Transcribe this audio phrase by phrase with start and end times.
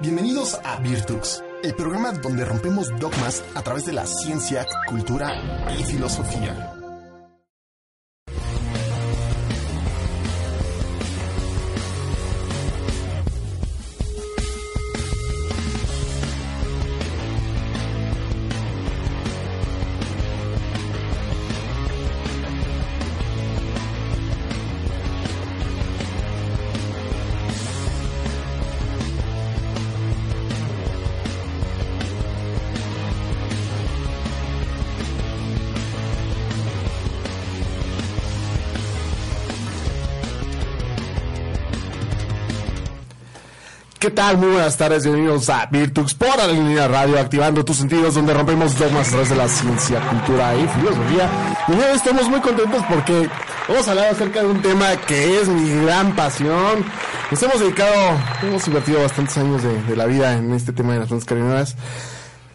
[0.00, 5.30] Bienvenidos a Virtux, el programa donde rompemos dogmas a través de la ciencia, cultura
[5.78, 6.79] y filosofía.
[44.00, 44.38] ¿Qué tal?
[44.38, 49.08] Muy buenas tardes, bienvenidos a Virtux por la radio, activando tus sentidos, donde rompemos dogmas
[49.08, 51.30] a través de la ciencia, cultura y filosofía.
[51.68, 53.28] Y hoy estamos muy contentos porque
[53.68, 56.82] vamos a hablar acerca de un tema que es mi gran pasión.
[57.30, 57.92] Nos hemos dedicado,
[58.42, 61.76] hemos invertido bastantes años de, de la vida en este tema de las plantas carnívoras,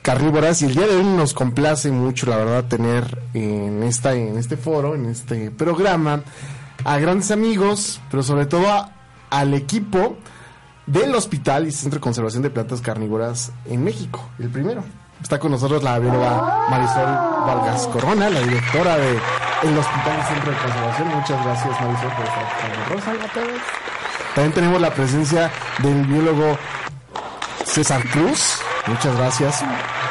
[0.02, 4.36] carnívoras y el día de hoy nos complace mucho, la verdad, tener en, esta, en
[4.40, 6.22] este foro, en este programa,
[6.84, 8.90] a grandes amigos, pero sobre todo a-
[9.30, 10.18] al equipo
[10.86, 14.84] del Hospital y Centro de Conservación de Plantas Carnívoras en México, el primero.
[15.22, 17.06] Está con nosotros la bióloga Marisol
[17.48, 19.12] Vargas Corona, la directora de
[19.64, 21.08] el Hospital y Centro de Conservación.
[21.08, 23.62] Muchas gracias Marisol por estar con nosotros.
[24.36, 25.52] También tenemos la presencia
[25.82, 26.58] del biólogo
[27.66, 28.60] César Cruz.
[28.86, 29.64] Muchas gracias,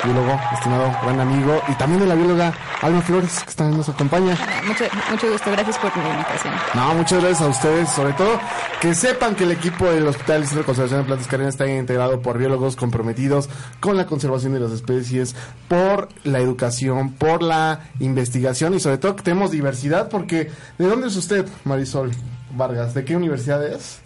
[0.04, 1.62] biólogo, estimado gran amigo.
[1.68, 4.36] Y también de la bióloga Alma Flores, que también nos acompaña.
[4.66, 6.54] Mucho, mucho gusto, gracias por la invitación.
[6.74, 8.38] No, muchas gracias a ustedes, sobre todo
[8.80, 12.20] que sepan que el equipo del Hospital Centro de Conservación de Plantas Carnívoras está integrado
[12.20, 13.48] por biólogos comprometidos
[13.80, 15.34] con la conservación de las especies,
[15.68, 21.06] por la educación, por la investigación y sobre todo que tenemos diversidad porque ¿de dónde
[21.06, 22.10] es usted, Marisol
[22.56, 22.92] Vargas?
[22.94, 24.00] ¿De qué universidad es?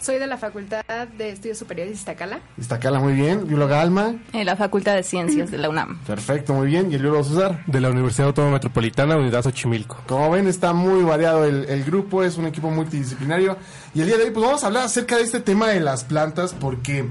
[0.00, 0.82] Soy de la Facultad
[1.18, 3.46] de Estudios Superiores de Iztacala, Iztacala, muy bien.
[3.46, 5.98] Bióloga Alma, en la Facultad de Ciencias de la UNAM.
[6.06, 6.90] perfecto, muy bien.
[6.90, 7.62] Y el biólogo César.
[7.66, 9.98] de la Universidad Autónoma Metropolitana, Unidad Xochimilco.
[10.06, 13.58] Como ven, está muy variado el, el grupo, es un equipo multidisciplinario.
[13.94, 16.04] Y el día de hoy, pues vamos a hablar acerca de este tema de las
[16.04, 17.06] plantas, porque,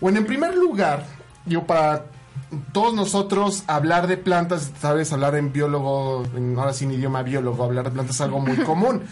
[0.00, 1.06] bueno, en primer lugar,
[1.46, 2.06] digo, para
[2.72, 7.62] todos nosotros hablar de plantas, sabes, hablar en biólogo, en, ahora sí en idioma biólogo,
[7.62, 9.02] hablar de plantas es algo muy común.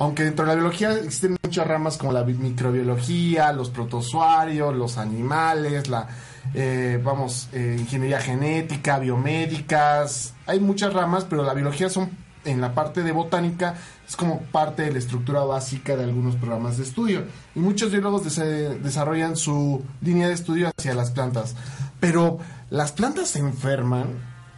[0.00, 4.96] Aunque dentro de la biología existen muchas ramas como la bi- microbiología, los protozoarios, los
[4.96, 6.08] animales, la,
[6.54, 12.08] eh, vamos, eh, ingeniería genética, biomédicas, hay muchas ramas, pero la biología son,
[12.46, 13.74] en la parte de botánica,
[14.08, 17.24] es como parte de la estructura básica de algunos programas de estudio.
[17.54, 21.54] Y muchos biólogos desarrollan su línea de estudio hacia las plantas.
[22.00, 22.38] Pero,
[22.70, 24.06] ¿las plantas se enferman?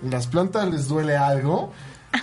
[0.08, 1.72] ¿Las plantas les duele algo?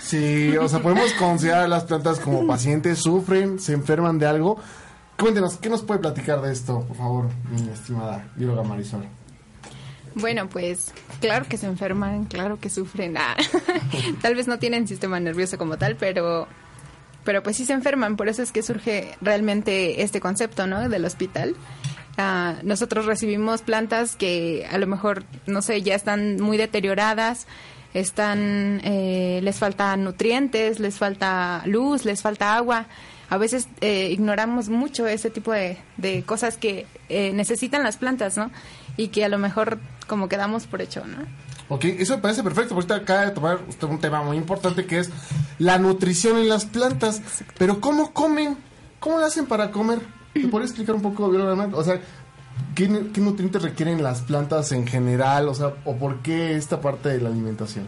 [0.02, 4.58] Sí, o sea, podemos considerar a las plantas como pacientes, sufren, se enferman de algo.
[5.18, 9.04] Cuéntenos, ¿qué nos puede platicar de esto, por favor, mi estimada bióloga Marisol?
[10.14, 13.16] Bueno, pues claro que se enferman, claro que sufren.
[13.16, 13.36] Ah,
[14.22, 16.48] tal vez no tienen sistema nervioso como tal, pero,
[17.24, 18.16] pero pues sí se enferman.
[18.16, 20.88] Por eso es que surge realmente este concepto, ¿no?
[20.88, 21.54] Del hospital.
[22.16, 27.46] Ah, nosotros recibimos plantas que a lo mejor, no sé, ya están muy deterioradas,
[27.94, 32.86] están, eh, les falta nutrientes, les falta luz, les falta agua.
[33.28, 38.36] A veces eh, ignoramos mucho ese tipo de, de cosas que eh, necesitan las plantas,
[38.36, 38.50] ¿no?
[38.96, 41.18] Y que a lo mejor como quedamos por hecho, ¿no?
[41.68, 44.86] Ok, eso me parece perfecto, porque usted acaba de tomar usted un tema muy importante
[44.86, 45.10] que es
[45.60, 47.22] la nutrición en las plantas.
[47.58, 48.56] Pero ¿cómo comen?
[48.98, 50.00] ¿Cómo lo hacen para comer?
[50.34, 51.26] ¿Me puede explicar un poco?
[51.26, 52.00] O sea,
[52.74, 55.48] ¿qué, nu- ¿qué nutrientes requieren las plantas en general?
[55.48, 57.86] O sea, ¿o por qué esta parte de la alimentación?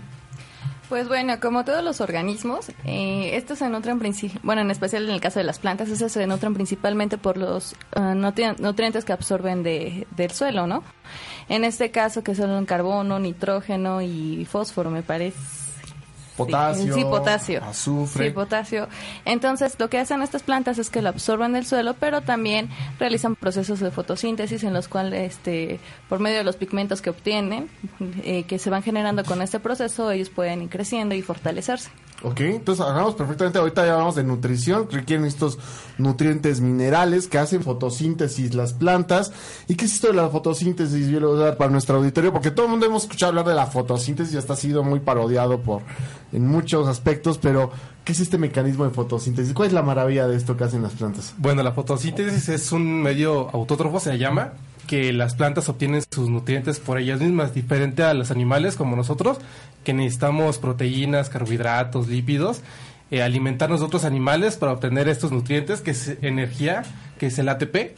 [0.89, 3.99] Pues bueno, como todos los organismos, eh, estos se nutren
[4.43, 7.75] bueno, en especial en el caso de las plantas, estos se nutren principalmente por los
[7.97, 10.83] ah, nutri- nutrientes que absorben de, del suelo, ¿no?
[11.49, 15.39] En este caso que son carbono, nitrógeno y fósforo, me parece.
[16.37, 17.63] Potasio, Sí, potasio.
[17.65, 18.27] azufre.
[18.29, 18.89] Sí, potasio.
[19.25, 22.69] Entonces, lo que hacen estas plantas es que lo absorben del suelo, pero también
[22.99, 27.69] realizan procesos de fotosíntesis en los cuales, este, por medio de los pigmentos que obtienen,
[28.25, 31.91] eh, que se van generando con este proceso, ellos pueden ir creciendo y fortalecerse.
[32.25, 35.59] Ok, entonces hablamos perfectamente, ahorita ya hablamos de nutrición, requieren estos
[35.99, 39.33] nutrientes minerales que hacen fotosíntesis las plantas.
[39.67, 42.33] ¿Y qué es esto de la fotosíntesis, yo lo voy a dar para nuestro auditorio?
[42.33, 45.01] Porque todo el mundo hemos escuchado hablar de la fotosíntesis y hasta ha sido muy
[45.01, 45.83] parodiado por
[46.33, 47.73] en muchos aspectos, pero
[48.05, 49.53] ¿qué es este mecanismo de fotosíntesis?
[49.53, 51.35] ¿Cuál es la maravilla de esto que hacen las plantas?
[51.39, 54.53] Bueno, la fotosíntesis es un medio autótrofo, se llama,
[54.93, 59.39] que las plantas obtienen sus nutrientes por ellas mismas, diferente a los animales como nosotros,
[59.85, 62.61] que necesitamos proteínas, carbohidratos, lípidos,
[63.11, 66.83] eh, alimentarnos de otros animales para obtener estos nutrientes, que es energía,
[67.19, 67.97] que es el ATP.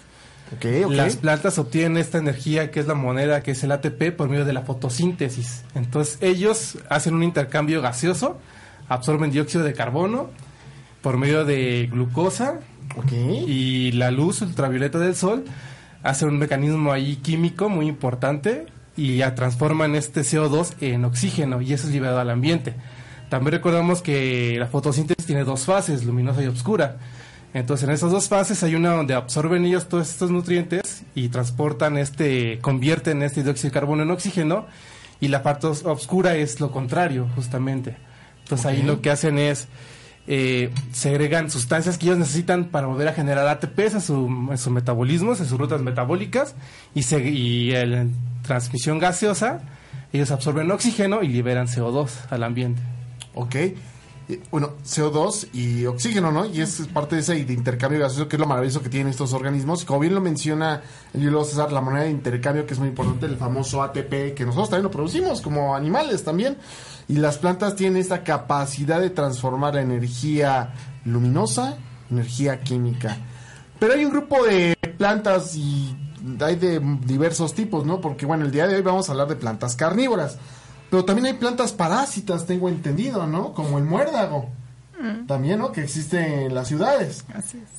[0.88, 4.44] Las plantas obtienen esta energía, que es la moneda, que es el ATP, por medio
[4.44, 5.64] de la fotosíntesis.
[5.74, 8.38] Entonces ellos hacen un intercambio gaseoso,
[8.88, 10.30] absorben dióxido de carbono
[11.02, 12.60] por medio de glucosa
[13.10, 15.44] y la luz ultravioleta del sol
[16.04, 18.66] hace un mecanismo ahí químico muy importante
[18.96, 22.74] y ya transforman este CO2 en oxígeno y eso es liberado al ambiente.
[23.28, 26.98] También recordamos que la fotosíntesis tiene dos fases, luminosa y oscura.
[27.54, 31.96] Entonces en esas dos fases hay una donde absorben ellos todos estos nutrientes y transportan
[31.98, 34.66] este, convierten este dióxido de carbono en oxígeno
[35.20, 37.96] y la parte os- oscura es lo contrario justamente.
[38.42, 39.68] Entonces ahí lo que hacen es
[40.26, 44.70] eh, segregan sustancias que ellos necesitan para volver a generar ATPs en su, en su
[44.70, 46.54] metabolismo, en sus rutas metabólicas
[46.94, 47.72] y, se, y
[48.42, 49.60] transmisión gaseosa,
[50.12, 52.80] ellos absorben oxígeno y liberan CO2 al ambiente.
[53.34, 53.56] Ok.
[54.28, 56.46] Eh, Bueno, CO2 y oxígeno, ¿no?
[56.46, 59.32] Y es parte de ese de intercambio gaseoso que es lo maravilloso que tienen estos
[59.32, 59.84] organismos.
[59.84, 60.82] Como bien lo menciona
[61.12, 64.70] Julio César, la moneda de intercambio que es muy importante, el famoso ATP, que nosotros
[64.70, 66.56] también lo producimos como animales también.
[67.06, 70.72] Y las plantas tienen esta capacidad de transformar la energía
[71.04, 71.76] luminosa,
[72.10, 73.18] energía química.
[73.78, 75.94] Pero hay un grupo de plantas y
[76.40, 78.00] hay de diversos tipos, ¿no?
[78.00, 80.38] Porque bueno, el día de hoy vamos a hablar de plantas carnívoras.
[80.94, 83.52] Pero también hay plantas parásitas, tengo entendido, ¿no?
[83.52, 84.48] Como el muérdago.
[85.26, 85.72] También, ¿no?
[85.72, 87.24] Que existe en las ciudades.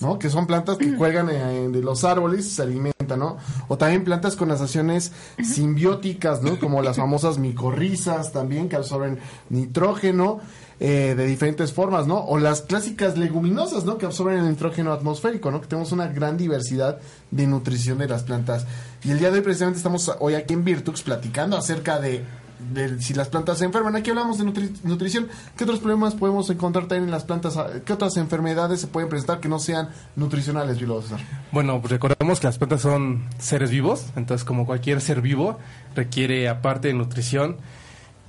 [0.02, 0.20] ¿No?
[0.20, 3.38] Que son plantas que cuelgan eh, de los árboles y se alimentan, ¿no?
[3.70, 6.60] O también plantas con asociaciones simbióticas, ¿no?
[6.60, 9.20] Como las famosas micorrizas también, que absorben
[9.50, 10.42] nitrógeno
[10.82, 12.18] eh, de diferentes formas, ¿no?
[12.18, 13.98] O las clásicas leguminosas, ¿no?
[13.98, 15.62] Que absorben el nitrógeno atmosférico, ¿no?
[15.62, 17.00] Que tenemos una gran diversidad
[17.32, 18.68] de nutrición de las plantas.
[19.06, 22.26] Y el día de hoy precisamente estamos hoy aquí en Virtux platicando acerca de
[22.74, 23.96] de si las plantas se enferman.
[23.96, 25.28] Aquí hablamos de nutri- nutrición.
[25.58, 27.58] ¿Qué otros problemas podemos encontrar también en las plantas?
[27.86, 31.20] ¿Qué otras enfermedades se pueden presentar que no sean nutricionales, César?
[31.52, 35.58] Bueno, pues recordemos que las plantas son seres vivos, entonces como cualquier ser vivo
[35.96, 37.58] requiere aparte de nutrición,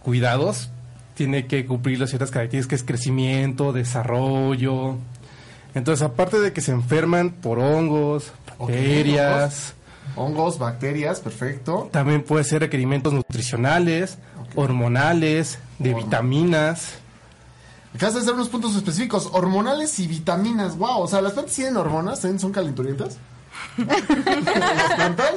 [0.02, 0.70] cuidados,
[1.14, 4.96] tiene que cumplir las ciertas características que es crecimiento, desarrollo.
[5.74, 9.74] Entonces, aparte de que se enferman por hongos, bacterias,
[10.14, 11.88] Hongos, bacterias, perfecto.
[11.92, 14.18] también puede ser requerimientos nutricionales,
[14.54, 16.94] hormonales, de Hormo- vitaminas.
[17.94, 19.28] Acabas de hacer unos puntos específicos.
[19.32, 20.76] Hormonales y vitaminas.
[20.76, 22.20] Wow, o sea, ¿las plantas tienen hormonas?
[22.20, 23.16] ¿También son calenturientas?
[23.78, 25.34] ¿Las plantas?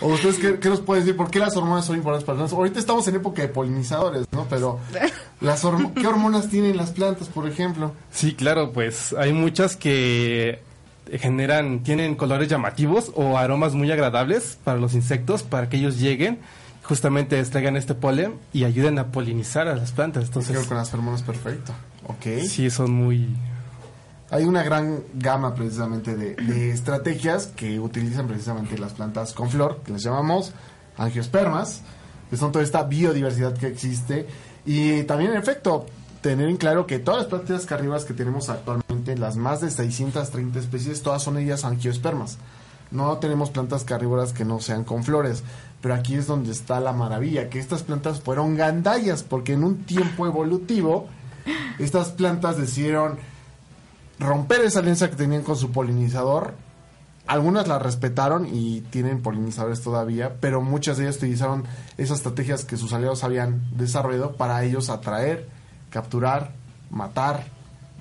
[0.00, 1.16] ¿O ustedes qué, qué nos pueden decir?
[1.16, 2.56] ¿Por qué las hormonas son importantes para las plantas?
[2.58, 4.46] Ahorita estamos en época de polinizadores, ¿no?
[4.48, 4.78] Pero,
[5.40, 5.64] las
[5.96, 7.92] ¿qué hormonas tienen las plantas, por ejemplo?
[8.12, 10.62] Sí, claro, pues hay muchas que
[11.14, 16.38] generan, tienen colores llamativos o aromas muy agradables para los insectos, para que ellos lleguen,
[16.82, 20.24] justamente extraigan este polen y ayuden a polinizar a las plantas.
[20.30, 21.72] Creo Entonces, que con las hormonas, perfecto.
[22.06, 22.46] Ok.
[22.46, 23.28] sí, son muy...
[24.30, 29.80] Hay una gran gama precisamente de, de estrategias que utilizan precisamente las plantas con flor,
[29.82, 30.52] que les llamamos
[30.98, 31.82] angiospermas,
[32.28, 34.26] que son toda esta biodiversidad que existe.
[34.66, 35.86] Y también, en efecto,
[36.20, 40.58] tener en claro que todas las plantas carnívoras que tenemos actualmente, las más de 630
[40.58, 42.38] especies, todas son ellas angiospermas.
[42.90, 45.42] No tenemos plantas carnívoras que no sean con flores.
[45.80, 49.84] Pero aquí es donde está la maravilla, que estas plantas fueron gandallas, porque en un
[49.84, 51.06] tiempo evolutivo,
[51.78, 53.18] estas plantas decidieron
[54.18, 56.54] romper esa alianza que tenían con su polinizador.
[57.28, 61.64] Algunas la respetaron y tienen polinizadores todavía, pero muchas de ellas utilizaron
[61.96, 65.48] esas estrategias que sus aliados habían desarrollado para ellos atraer,
[65.90, 66.52] capturar,
[66.90, 67.44] matar,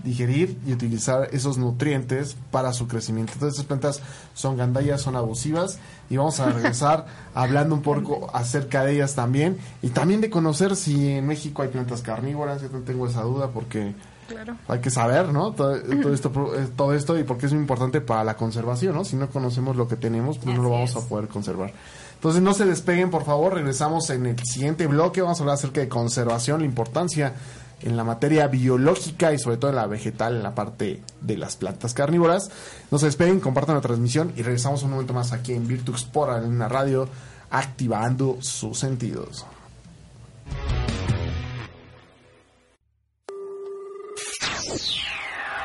[0.04, 3.34] digerir y utilizar esos nutrientes para su crecimiento.
[3.34, 4.02] Entonces, estas plantas
[4.34, 9.58] son gandallas, son abusivas y vamos a regresar hablando un poco acerca de ellas también
[9.82, 12.62] y también de conocer si en México hay plantas carnívoras.
[12.62, 13.94] Yo no tengo esa duda porque
[14.28, 14.58] Claro.
[14.68, 15.54] hay que saber, ¿no?
[15.54, 19.06] Todo, todo esto, eh, todo esto y porque es muy importante para la conservación, ¿no?
[19.06, 20.98] Si no conocemos lo que tenemos, pues no lo vamos es.
[20.98, 21.72] a poder conservar.
[22.16, 23.54] Entonces no se despeguen, por favor.
[23.54, 25.22] Regresamos en el siguiente bloque.
[25.22, 27.36] Vamos a hablar acerca de conservación, la importancia
[27.82, 31.56] en la materia biológica y sobre todo en la vegetal, en la parte de las
[31.56, 32.50] plantas carnívoras.
[32.92, 36.30] No se despeguen, compartan la transmisión y regresamos un momento más aquí en Virtux por
[36.44, 37.08] en la radio,
[37.50, 39.46] activando sus sentidos.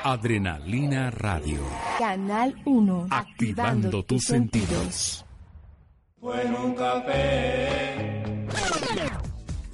[0.04, 1.60] Adrenalina Radio.
[1.98, 3.06] Canal 1.
[3.10, 5.24] Activando tus sentidos.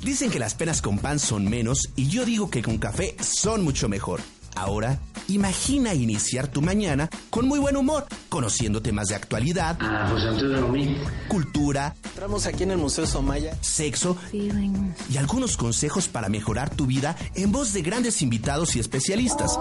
[0.09, 3.63] Dicen que las penas con pan son menos y yo digo que con café son
[3.63, 4.23] mucho mejor.
[4.57, 4.99] Ahora,
[5.29, 9.79] imagina iniciar tu mañana con muy buen humor, conociendo temas de actualidad,
[11.29, 13.55] cultura, Entramos aquí en el Museo Somaya.
[13.61, 19.59] sexo y algunos consejos para mejorar tu vida en voz de grandes invitados y especialistas.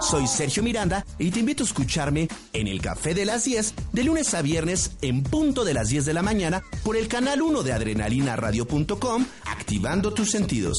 [0.00, 4.04] Soy Sergio Miranda y te invito a escucharme en el Café de las 10 de
[4.04, 7.62] lunes a viernes en punto de las 10 de la mañana por el canal 1
[7.62, 10.78] de adrenalinaradio.com, activando tus sentidos.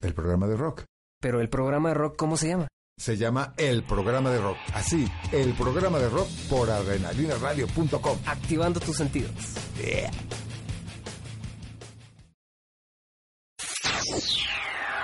[0.00, 0.84] El programa de rock.
[1.20, 2.68] Pero el programa de rock, ¿cómo se llama?
[2.96, 4.58] Se llama El programa de rock.
[4.74, 8.18] Así, el programa de rock por adrenalinaradio.com.
[8.26, 9.32] Activando tus sentidos.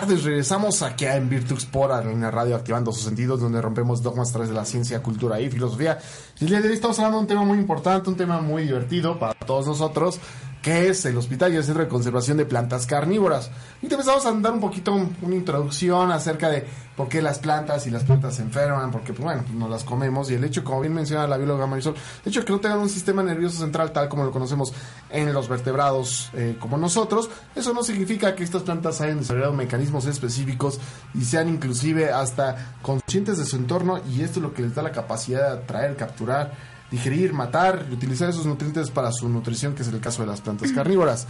[0.00, 4.32] tardes, regresamos aquí en Virtux por Arena Radio activando sus sentidos donde rompemos dogmas a
[4.34, 5.98] través de la ciencia, cultura y filosofía.
[6.38, 8.62] Y el día de hoy estamos hablando de un tema muy importante, un tema muy
[8.62, 10.20] divertido para todos nosotros,
[10.68, 13.50] es el Hospital y el Centro de Conservación de Plantas Carnívoras.
[13.82, 17.38] Y te empezamos a dar un poquito un- una introducción acerca de por qué las
[17.38, 20.64] plantas y las plantas se enferman, porque pues, bueno, no las comemos y el hecho,
[20.64, 21.94] como bien menciona la bióloga Marisol,
[22.24, 24.72] el hecho de que no tengan un sistema nervioso central tal como lo conocemos
[25.10, 30.06] en los vertebrados eh, como nosotros, eso no significa que estas plantas hayan desarrollado mecanismos
[30.06, 30.80] específicos
[31.14, 34.82] y sean inclusive hasta conscientes de su entorno y esto es lo que les da
[34.82, 36.52] la capacidad de atraer, capturar,
[36.90, 40.40] digerir, matar y utilizar esos nutrientes para su nutrición, que es el caso de las
[40.40, 41.26] plantas carnívoras.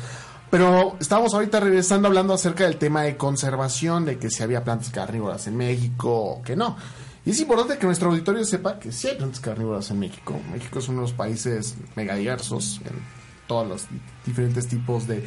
[0.51, 4.91] Pero estamos ahorita regresando hablando acerca del tema de conservación, de que si había plantas
[4.91, 6.77] carnívoras en México o que no.
[7.27, 10.41] Y es importante que nuestro auditorio sepa que sí hay plantas carnívoras en México.
[10.51, 13.03] México es uno de los países megadiversos en
[13.47, 13.87] todos los
[14.25, 15.27] diferentes tipos de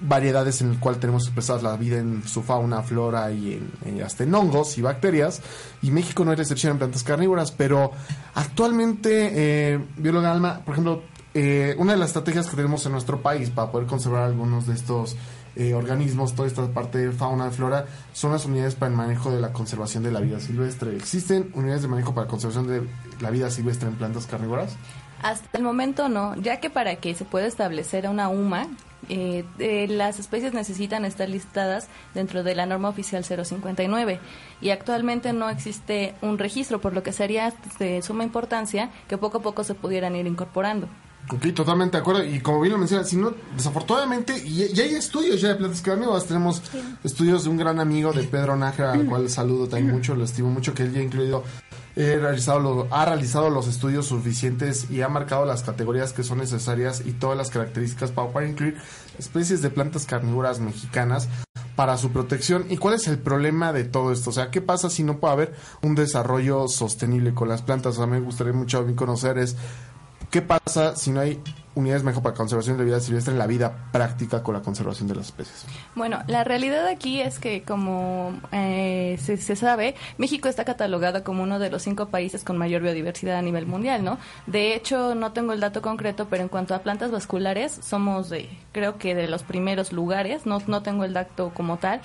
[0.00, 4.24] variedades en el cual tenemos expresadas la vida en su fauna, flora y en, hasta
[4.24, 5.40] en hongos y bacterias.
[5.82, 7.92] Y México no es la excepción en plantas carnívoras, pero
[8.34, 11.02] actualmente, eh, bióloga Alma, por ejemplo,
[11.34, 14.74] eh, una de las estrategias que tenemos en nuestro país para poder conservar algunos de
[14.74, 15.16] estos
[15.56, 19.30] eh, organismos, toda esta parte de fauna y flora, son las unidades para el manejo
[19.30, 20.96] de la conservación de la vida silvestre.
[20.96, 22.88] ¿Existen unidades de manejo para la conservación de
[23.20, 24.76] la vida silvestre en plantas carnívoras?
[25.22, 28.66] Hasta el momento no, ya que para que se pueda establecer una UMA,
[29.08, 34.20] eh, eh, las especies necesitan estar listadas dentro de la norma oficial 059
[34.60, 39.38] y actualmente no existe un registro, por lo que sería de suma importancia que poco
[39.38, 40.88] a poco se pudieran ir incorporando.
[41.30, 42.22] Ok, totalmente de acuerdo.
[42.24, 45.80] Y como bien lo menciona, si no, desafortunadamente, y, y hay estudios ya de plantas
[45.80, 46.26] carnívoras.
[46.26, 46.60] Tenemos
[47.02, 50.50] estudios de un gran amigo de Pedro Nájera, al cual saludo también mucho, lo estimo
[50.50, 51.42] mucho, que él ya ha incluido,
[51.96, 56.38] eh, realizado lo- ha realizado los estudios suficientes y ha marcado las categorías que son
[56.38, 58.76] necesarias y todas las características para poder incluir
[59.18, 61.28] especies de plantas carnívoras mexicanas
[61.74, 62.66] para su protección.
[62.68, 64.30] ¿Y cuál es el problema de todo esto?
[64.30, 67.94] O sea, ¿qué pasa si no puede haber un desarrollo sostenible con las plantas?
[67.94, 69.56] O sea, me gustaría mucho a mí conocer es
[70.34, 71.40] ¿Qué pasa si no hay
[71.76, 75.14] unidades mejor para conservación de vida silvestre en la vida práctica con la conservación de
[75.14, 75.64] las especies?
[75.94, 81.44] Bueno, la realidad aquí es que, como eh, se, se sabe, México está catalogado como
[81.44, 84.18] uno de los cinco países con mayor biodiversidad a nivel mundial, ¿no?
[84.48, 88.48] De hecho, no tengo el dato concreto, pero en cuanto a plantas vasculares, somos de,
[88.72, 92.00] creo que de los primeros lugares, no, no tengo el dato como tal.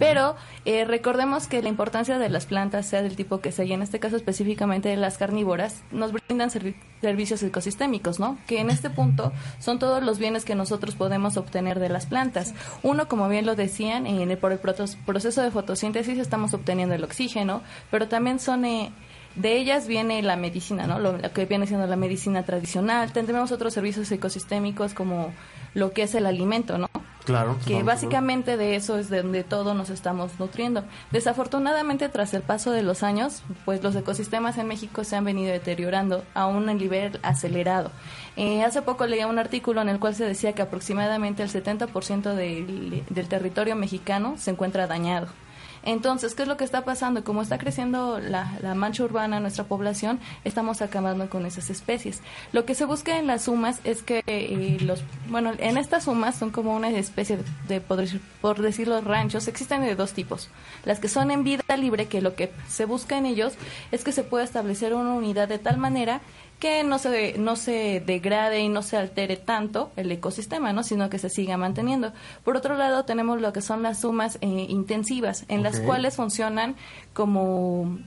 [0.00, 3.72] Pero eh, recordemos que la importancia de las plantas, sea del tipo que sea, y
[3.72, 8.36] en este caso específicamente de las carnívoras, nos brindan servi- servicios ecosistémicos, ¿no?
[8.48, 12.54] Que en este punto son todos los bienes que nosotros podemos obtener de las plantas.
[12.82, 17.04] Uno, como bien lo decían, en el, por el proceso de fotosíntesis estamos obteniendo el
[17.04, 18.64] oxígeno, pero también son...
[18.64, 18.90] eh,
[19.36, 20.98] de ellas viene la medicina, ¿no?
[20.98, 23.12] Lo, lo que viene siendo la medicina tradicional.
[23.12, 25.32] Tendremos otros servicios ecosistémicos como
[25.72, 26.88] lo que es el alimento, ¿no?
[27.30, 27.56] Claro.
[27.66, 30.84] que básicamente de eso es de donde todos nos estamos nutriendo.
[31.10, 35.52] Desafortunadamente, tras el paso de los años, pues los ecosistemas en México se han venido
[35.52, 37.90] deteriorando a un nivel acelerado.
[38.36, 42.34] Eh, hace poco leía un artículo en el cual se decía que aproximadamente el 70%
[42.34, 45.28] del, del territorio mexicano se encuentra dañado.
[45.82, 47.24] Entonces, ¿qué es lo que está pasando?
[47.24, 52.20] Como está creciendo la, la mancha urbana, nuestra población, estamos acabando con esas especies.
[52.52, 56.36] Lo que se busca en las sumas es que eh, los, bueno, en estas sumas
[56.36, 57.38] son como una especie
[57.68, 58.04] de, por,
[58.40, 59.48] por decirlo, ranchos.
[59.48, 60.48] Existen de dos tipos.
[60.84, 63.54] Las que son en vida libre, que lo que se busca en ellos
[63.90, 66.20] es que se pueda establecer una unidad de tal manera
[66.60, 70.84] que no se, no se degrade y no se altere tanto el ecosistema, ¿no?
[70.84, 72.12] sino que se siga manteniendo.
[72.44, 76.76] Por otro lado, tenemos lo que son las sumas eh, intensivas, en las cuales funcionan
[77.14, 77.98] como...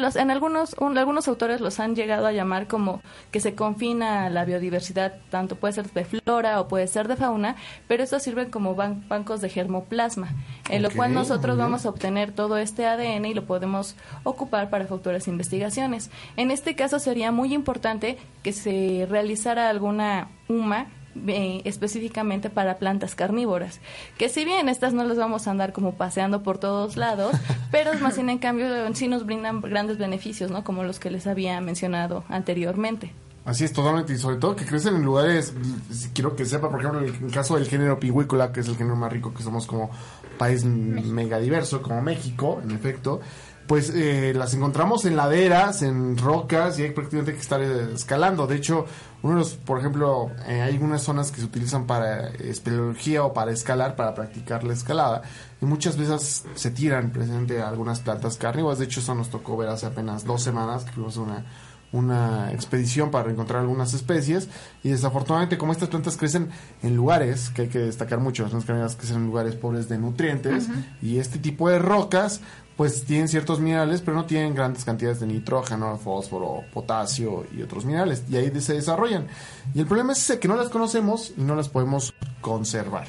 [0.00, 4.28] los- en algunos, un- algunos autores los han llegado a llamar como que se confina
[4.30, 7.56] la biodiversidad, tanto puede ser de flora o puede ser de fauna,
[7.88, 10.28] pero estos sirven como ban- bancos de germoplasma,
[10.68, 14.86] en lo cual nosotros vamos a obtener todo este ADN y lo podemos ocupar para
[14.86, 16.10] futuras investigaciones.
[16.36, 20.86] En este caso sería muy importante que se realizara alguna UMA
[21.26, 23.80] eh, específicamente para plantas carnívoras,
[24.18, 27.34] que si bien estas no las vamos a andar como paseando por todos lados,
[27.70, 30.64] pero más bien en cambio sí nos brindan grandes beneficios, ¿no?
[30.64, 33.12] Como los que les había mencionado anteriormente.
[33.46, 34.12] Así es, totalmente.
[34.12, 35.54] Y sobre todo que crecen en lugares,
[35.88, 38.76] si quiero que sepa, por ejemplo, en el caso del género pigüícola, que es el
[38.76, 39.88] género más rico que somos como
[40.36, 43.20] país mega diverso, como México, en efecto,
[43.68, 48.48] pues eh, las encontramos en laderas, en rocas, y hay prácticamente que estar eh, escalando.
[48.48, 48.86] De hecho,
[49.26, 53.32] uno de los, por ejemplo, eh, hay algunas zonas que se utilizan para espeleología o
[53.32, 55.22] para escalar, para practicar la escalada,
[55.60, 58.78] y muchas veces se tiran precisamente algunas plantas carnívoras.
[58.78, 61.44] De hecho, eso nos tocó ver hace apenas dos semanas, que fuimos una
[61.92, 64.48] una expedición para encontrar algunas especies
[64.82, 66.50] y desafortunadamente como estas plantas crecen
[66.82, 70.68] en lugares que hay que destacar mucho las plantas crecen en lugares pobres de nutrientes
[71.00, 72.40] y este tipo de rocas
[72.76, 77.84] pues tienen ciertos minerales pero no tienen grandes cantidades de nitrógeno, fósforo, potasio y otros
[77.84, 79.26] minerales y ahí se desarrollan
[79.74, 83.06] y el problema es ese, que no las conocemos y no las podemos conservar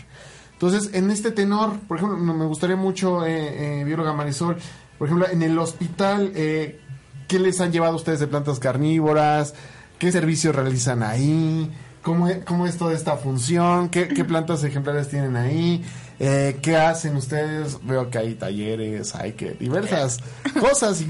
[0.54, 4.58] entonces en este tenor por ejemplo me gustaría mucho eh, eh, bióloga Marisol
[4.98, 6.82] por ejemplo en el hospital eh,
[7.28, 9.54] ¿Qué les han llevado ustedes de plantas carnívoras?
[10.00, 11.70] ¿Qué servicios realizan ahí?
[12.02, 13.90] ¿Cómo es, cómo es toda esta función?
[13.90, 15.84] ¿Qué, qué plantas ejemplares tienen ahí?
[16.20, 17.78] Eh, ¿Qué hacen ustedes?
[17.84, 20.20] Veo que hay talleres, hay que diversas
[20.60, 21.08] cosas y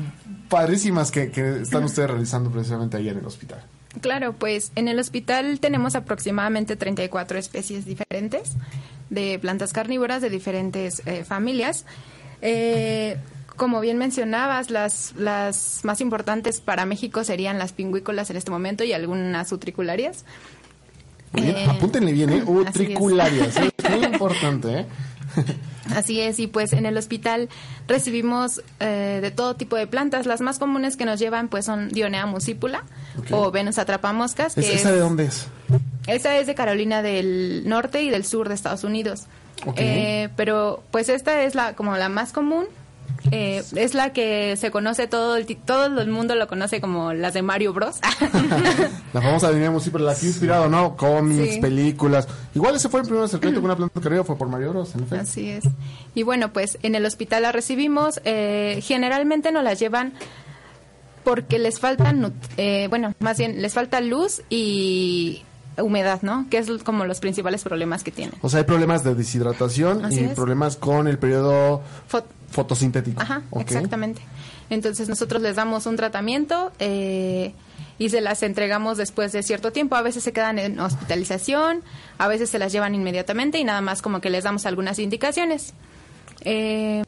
[0.50, 3.64] padrísimas que, que están ustedes realizando precisamente ahí en el hospital.
[4.02, 8.54] Claro, pues en el hospital tenemos aproximadamente 34 especies diferentes
[9.10, 11.86] de plantas carnívoras de diferentes eh, familias.
[12.42, 13.18] Eh,
[13.56, 18.84] como bien mencionabas, las, las más importantes para México serían las pingüícolas en este momento
[18.84, 20.26] y algunas utricularias.
[21.34, 22.44] Bien, Eh, apúntenle bien, ¿eh?
[23.48, 23.58] es.
[23.58, 24.86] Es muy importante, ¿eh?
[25.96, 27.48] Así es, y pues en el hospital
[27.88, 30.26] recibimos eh, de todo tipo de plantas.
[30.26, 32.84] Las más comunes que nos llevan pues son Dionea muscipula
[33.18, 33.28] Ok.
[33.32, 34.56] o Venus atrapamoscas.
[34.56, 35.48] Que ¿Es- ¿Esa es- de dónde es?
[36.08, 39.26] esa es de Carolina del Norte y del Sur de Estados Unidos.
[39.76, 42.66] Eh, pero pues esta es la como la más común.
[43.32, 47.34] Eh, es la que se conoce todo el todo el mundo lo conoce como las
[47.34, 47.98] de Mario Bros.
[49.14, 50.96] La famosa diríamos sí, pero la que inspirado, ¿no?
[50.96, 51.60] Cómics, Sí.
[51.62, 52.28] películas.
[52.56, 55.04] Igual ese fue el primer acercamiento con una planta carnívora, fue por Mario Bros, en
[55.04, 55.24] efecto.
[55.24, 55.64] Así es.
[56.16, 58.22] Y bueno, pues en el hospital la recibimos.
[58.24, 60.14] eh, generalmente nos las llevan
[61.24, 65.44] porque les faltan, eh, bueno, más bien les falta luz y
[65.82, 66.46] humedad, ¿no?
[66.50, 68.36] Que es como los principales problemas que tienen.
[68.42, 70.34] O sea, hay problemas de deshidratación Así y es.
[70.34, 73.22] problemas con el periodo Fot- fotosintético.
[73.22, 74.22] Ajá, exactamente.
[74.70, 77.54] Entonces nosotros les damos un tratamiento eh,
[78.00, 79.96] y se las entregamos después de cierto tiempo.
[79.96, 81.82] A veces se quedan en hospitalización,
[82.18, 85.74] a veces se las llevan inmediatamente y nada más como que les damos algunas indicaciones.
[86.42, 87.04] Eh,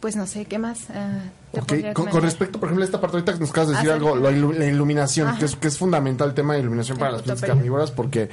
[0.00, 0.90] pues no sé, ¿qué más?
[0.90, 1.20] Ah,
[1.52, 3.74] te Ok, podría con, respecto, por ejemplo, a esta parte ahorita que nos acabas de
[3.76, 6.60] decir Acerca- algo, la, ilu- la iluminación, que es, que es fundamental el tema de
[6.60, 8.30] iluminación para El las plantas carnívoras, porque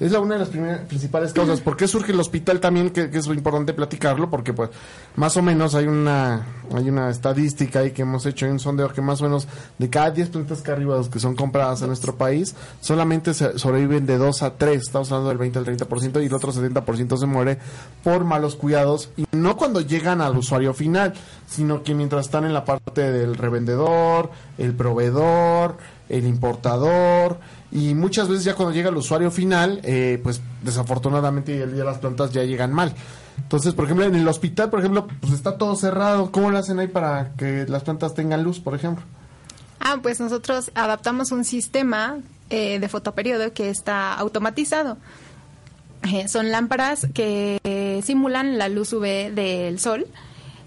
[0.00, 0.48] es la una de las
[0.88, 1.60] principales causas.
[1.62, 2.90] ¿Por qué surge el hospital también?
[2.90, 4.70] Que, que es importante platicarlo, porque pues
[5.16, 8.88] más o menos hay una hay una estadística ahí que hemos hecho, hay un sondeo
[8.90, 9.46] que más o menos
[9.78, 14.16] de cada 10 plantas carnívoras que son compradas en nuestro país, solamente se sobreviven de
[14.16, 17.58] 2 a 3, estamos hablando del 20 al 30%, y el otro 70% se muere
[18.02, 21.12] por malos cuidados, y no cuando llegan al usuario final,
[21.52, 25.76] sino que mientras están en la parte del revendedor, el proveedor,
[26.08, 27.38] el importador,
[27.70, 31.98] y muchas veces ya cuando llega el usuario final, eh, pues desafortunadamente ya, ya las
[31.98, 32.94] plantas ya llegan mal.
[33.36, 36.32] Entonces, por ejemplo, en el hospital, por ejemplo, pues está todo cerrado.
[36.32, 39.04] ¿Cómo lo hacen ahí para que las plantas tengan luz, por ejemplo?
[39.78, 44.96] Ah, pues nosotros adaptamos un sistema eh, de fotoperiodo que está automatizado.
[46.10, 50.06] Eh, son lámparas que simulan la luz UV del sol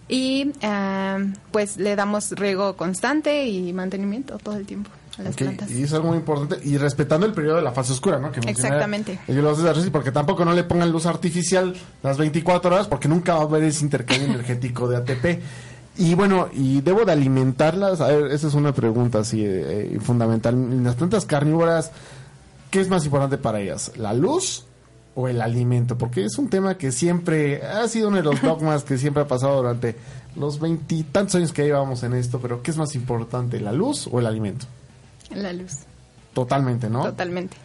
[0.08, 5.39] y eh, pues le damos riego constante y mantenimiento todo el tiempo a las Ok,
[5.39, 5.72] plantas.
[5.72, 6.60] Y es algo muy importante.
[6.68, 8.32] Y respetando el periodo de la fase oscura, ¿no?
[8.32, 9.20] Que Exactamente.
[9.28, 13.08] el Yolanda de Arreci, porque tampoco no le pongan luz artificial las 24 horas, porque
[13.08, 15.41] nunca va a haber ese intercambio energético de ATP.
[15.98, 18.02] Y bueno, y debo de alimentarlas.
[18.02, 20.54] A ver, esa es una pregunta así eh, eh, fundamental.
[20.54, 21.91] En las plantas carnívoras,
[22.70, 23.94] ¿qué es más importante para ellas?
[23.96, 24.65] ¿La luz
[25.15, 25.97] o el alimento?
[25.97, 29.28] Porque es un tema que siempre ha sido uno de los dogmas que siempre ha
[29.28, 29.95] pasado durante
[30.36, 32.39] los veintitantos años que llevamos en esto.
[32.39, 34.65] Pero ¿qué es más importante, la luz o el alimento?
[35.34, 35.80] La luz,
[36.34, 37.04] Totalmente, ¿no?
[37.04, 37.58] totalmente.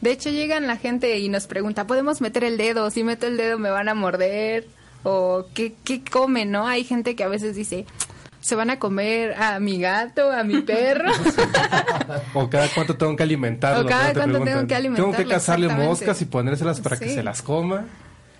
[0.00, 2.90] De hecho, llegan la gente y nos pregunta, ¿podemos meter el dedo?
[2.90, 4.66] Si meto el dedo me van a morder.
[5.02, 6.66] O ¿qué, qué comen, no?
[6.66, 7.84] Hay gente que a veces dice,
[8.44, 11.10] se van a comer a mi gato, a mi perro.
[12.34, 13.86] O cada cuánto tengo que alimentarlo.
[13.86, 14.12] O cada ¿no?
[14.12, 17.40] Te cuánto tengo que Tengo que alimentarlo, cazarle moscas y ponérselas para que se las
[17.40, 17.86] coma.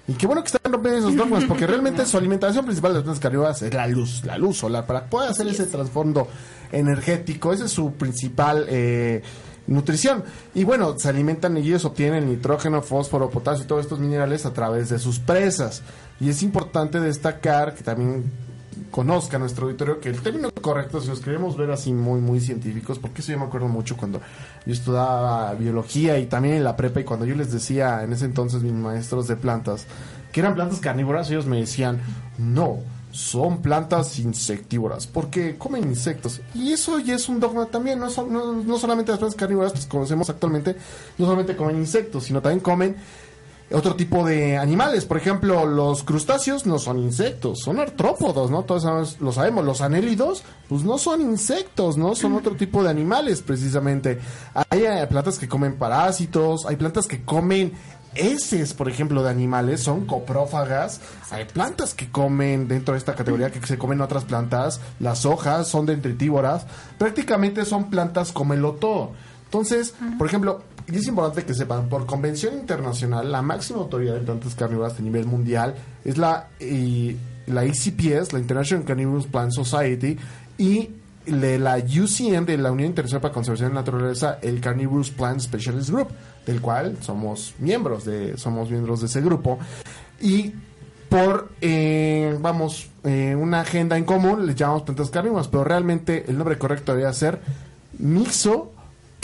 [0.07, 3.05] Y qué bueno que están rompiendo esos dogmas, porque realmente su alimentación principal de las
[3.05, 6.29] plantas carnívoras es la luz, la luz solar, para poder hacer ese trasfondo
[6.71, 9.23] energético, esa es su principal eh,
[9.67, 10.23] nutrición.
[10.55, 14.53] Y bueno, se alimentan y ellos obtienen nitrógeno, fósforo, potasio y todos estos minerales a
[14.53, 15.83] través de sus presas.
[16.21, 18.31] Y es importante destacar que también
[18.95, 23.01] conozca nuestro auditorio que el término correcto, si nos queremos ver así muy, muy científicos,
[23.01, 24.21] porque eso yo me acuerdo mucho cuando
[24.65, 28.27] yo estudiaba biología y también en la prepa y cuando yo les decía en ese
[28.27, 29.87] entonces mis maestros de plantas
[30.31, 32.01] que eran plantas carnívoras, ellos me decían,
[32.39, 32.79] no,
[33.11, 36.41] son plantas insectívoras, porque comen insectos.
[36.55, 39.89] Y eso ya es un dogma también, no, no, no solamente las plantas carnívoras que
[39.89, 40.77] conocemos actualmente,
[41.19, 42.95] no solamente comen insectos, sino también comen
[43.75, 45.05] otro tipo de animales.
[45.05, 48.63] Por ejemplo, los crustáceos no son insectos, son artrópodos, ¿no?
[48.63, 49.65] Todos lo sabemos.
[49.65, 52.15] Los anélidos, pues no son insectos, ¿no?
[52.15, 54.19] Son otro tipo de animales, precisamente.
[54.71, 57.73] Hay eh, plantas que comen parásitos, hay plantas que comen
[58.15, 61.01] heces, por ejemplo, de animales, son coprófagas.
[61.31, 64.81] Hay plantas que comen dentro de esta categoría que se comen otras plantas.
[65.01, 66.67] Las hojas son dentritívoras.
[66.99, 68.33] Prácticamente son plantas
[69.55, 74.25] Entonces, por ejemplo, y es importante que sepan, por convención internacional, la máxima autoridad en
[74.25, 80.19] plantas carnívoras a nivel mundial es la, y, la ICPS, la International Carnivorous Plant Society,
[80.59, 80.91] y
[81.27, 85.39] de la UCN, de la Unión Internacional para Conservación de la Naturaleza, el Carnivorous Plant
[85.39, 86.09] Specialist Group,
[86.45, 89.61] del cual somos miembros de, somos miembros de ese grupo.
[90.21, 90.53] Y
[91.09, 96.37] por, eh, vamos, eh, una agenda en común, le llamamos plantas carnívoras, pero realmente el
[96.37, 97.41] nombre correcto debería ser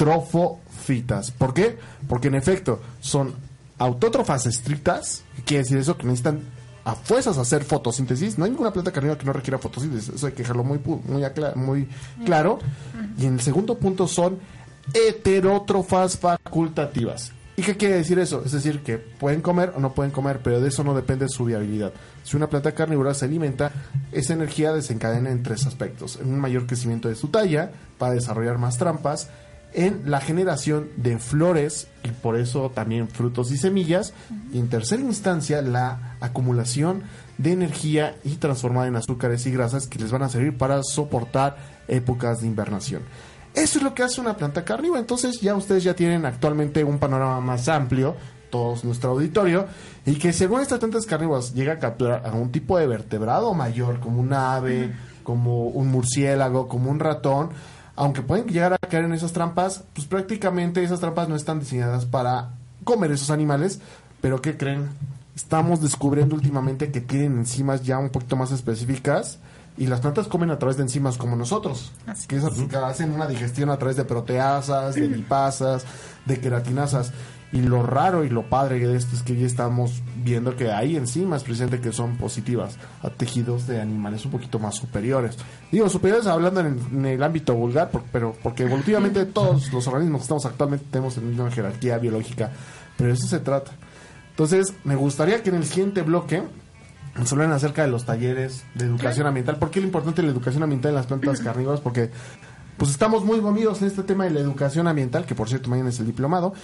[0.01, 1.31] mixotrofofitas.
[1.31, 1.79] ¿Por qué?
[2.09, 3.35] Porque en efecto son
[3.79, 5.97] autótrofas estrictas, ¿qué quiere decir eso?
[5.97, 6.41] Que necesitan
[6.85, 8.39] a fuerzas hacer fotosíntesis.
[8.39, 11.25] No hay ninguna planta carnívora que no requiera fotosíntesis, eso hay que dejarlo muy, muy,
[11.55, 11.89] muy
[12.25, 12.59] claro.
[13.19, 14.39] Y en el segundo punto son
[14.93, 17.33] heterótrofas facultativas.
[17.57, 18.43] ¿Y qué quiere decir eso?
[18.43, 21.45] Es decir, que pueden comer o no pueden comer, pero de eso no depende su
[21.45, 21.93] viabilidad.
[22.25, 23.71] Si una planta carnívora se alimenta,
[24.13, 26.19] esa energía desencadena en tres aspectos.
[26.23, 29.29] En un mayor crecimiento de su talla, para desarrollar más trampas,
[29.73, 34.13] en la generación de flores y por eso también frutos y semillas,
[34.53, 37.03] y en tercera instancia la acumulación
[37.39, 41.57] de energía y transformada en azúcares y grasas que les van a servir para soportar
[41.89, 43.03] épocas de invernación.
[43.55, 45.01] Eso es lo que hace una planta carnívora.
[45.01, 48.15] Entonces ya ustedes ya tienen actualmente un panorama más amplio,
[48.51, 49.67] todos nuestro auditorio,
[50.07, 54.01] y que según estas plantas carnívoras llega a capturar a un tipo de vertebrado mayor,
[54.01, 57.51] como un ave, como un murciélago, como un ratón,
[58.01, 62.07] aunque pueden llegar a caer en esas trampas, pues prácticamente esas trampas no están diseñadas
[62.07, 63.79] para comer esos animales,
[64.23, 64.89] pero ¿qué creen?
[65.37, 69.39] Estamos descubriendo últimamente que tienen enzimas ya un poquito más específicas
[69.77, 71.93] y las plantas comen a través de enzimas como nosotros,
[72.27, 75.85] que, esas que hacen una digestión a través de proteasas, de lipasas,
[76.25, 77.13] de queratinasas.
[77.53, 80.95] Y lo raro y lo padre de esto es que ya estamos viendo que hay
[80.97, 85.37] enzimas presentes que son positivas a tejidos de animales un poquito más superiores.
[85.73, 90.21] Digo, superiores hablando en, en el ámbito vulgar, por- pero porque evolutivamente todos los organismos
[90.21, 92.53] que estamos actualmente tenemos la misma jerarquía biológica,
[92.97, 93.73] pero de eso se trata.
[94.31, 96.43] Entonces, me gustaría que en el siguiente bloque
[97.19, 99.57] nos hablen acerca de los talleres de educación ambiental.
[99.57, 101.81] ¿Por qué es importante la educación ambiental en las plantas carnívoras?
[101.81, 102.11] Porque
[102.81, 105.91] pues estamos muy movidos en este tema de la educación ambiental, que por cierto mañana
[105.91, 106.55] es el diplomado.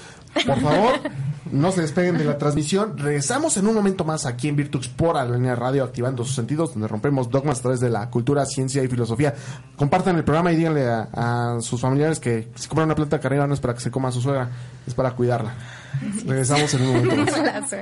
[0.46, 0.94] Por favor,
[1.52, 2.96] no se despeguen de la transmisión.
[2.96, 6.72] Regresamos en un momento más aquí en Virtux por la línea radio, activando sus sentidos,
[6.72, 9.34] donde rompemos dogmas a través de la cultura, ciencia y filosofía.
[9.76, 13.46] Compartan el programa y díganle a, a sus familiares que si compran una planta carnívora
[13.46, 14.48] no es para que se coma a su suegra,
[14.86, 15.54] es para cuidarla.
[16.24, 17.74] Regresamos en un momento más.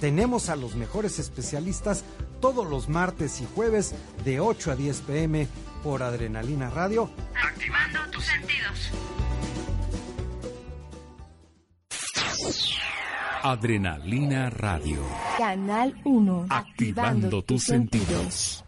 [0.00, 2.04] Tenemos a los mejores especialistas
[2.40, 5.48] todos los martes y jueves de 8 a 10 pm
[5.82, 7.10] por Adrenalina Radio.
[7.34, 8.90] Activando tus sentidos.
[13.42, 14.98] Adrenalina Radio.
[15.38, 16.46] Canal 1.
[16.50, 18.64] Activando tus sentidos.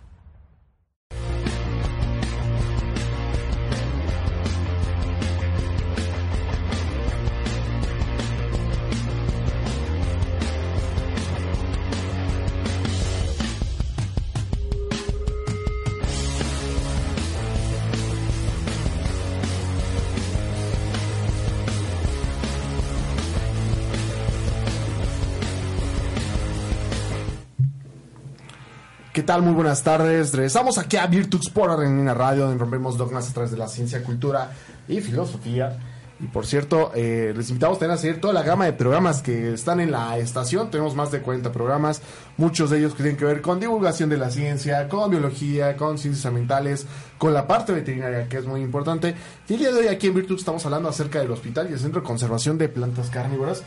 [29.23, 29.43] ¿Qué tal?
[29.43, 30.35] Muy buenas tardes.
[30.35, 34.03] Regresamos aquí a Virtux por Argentina Radio, donde rompemos dogmas a través de la ciencia,
[34.03, 34.51] cultura
[34.89, 35.79] y filosofía.
[36.19, 39.53] Y por cierto, eh, les invitamos también a seguir toda la gama de programas que
[39.53, 40.73] están en la estación.
[40.73, 42.03] Tenemos más de 40 programas,
[42.37, 45.99] muchos de ellos que tienen que ver con divulgación de la ciencia, con biología, con
[45.99, 49.15] ciencias ambientales, con la parte veterinaria, que es muy importante.
[49.49, 51.79] Y el día de hoy aquí en Virtux estamos hablando acerca del hospital y el
[51.79, 53.63] Centro de Conservación de Plantas Carnívoras,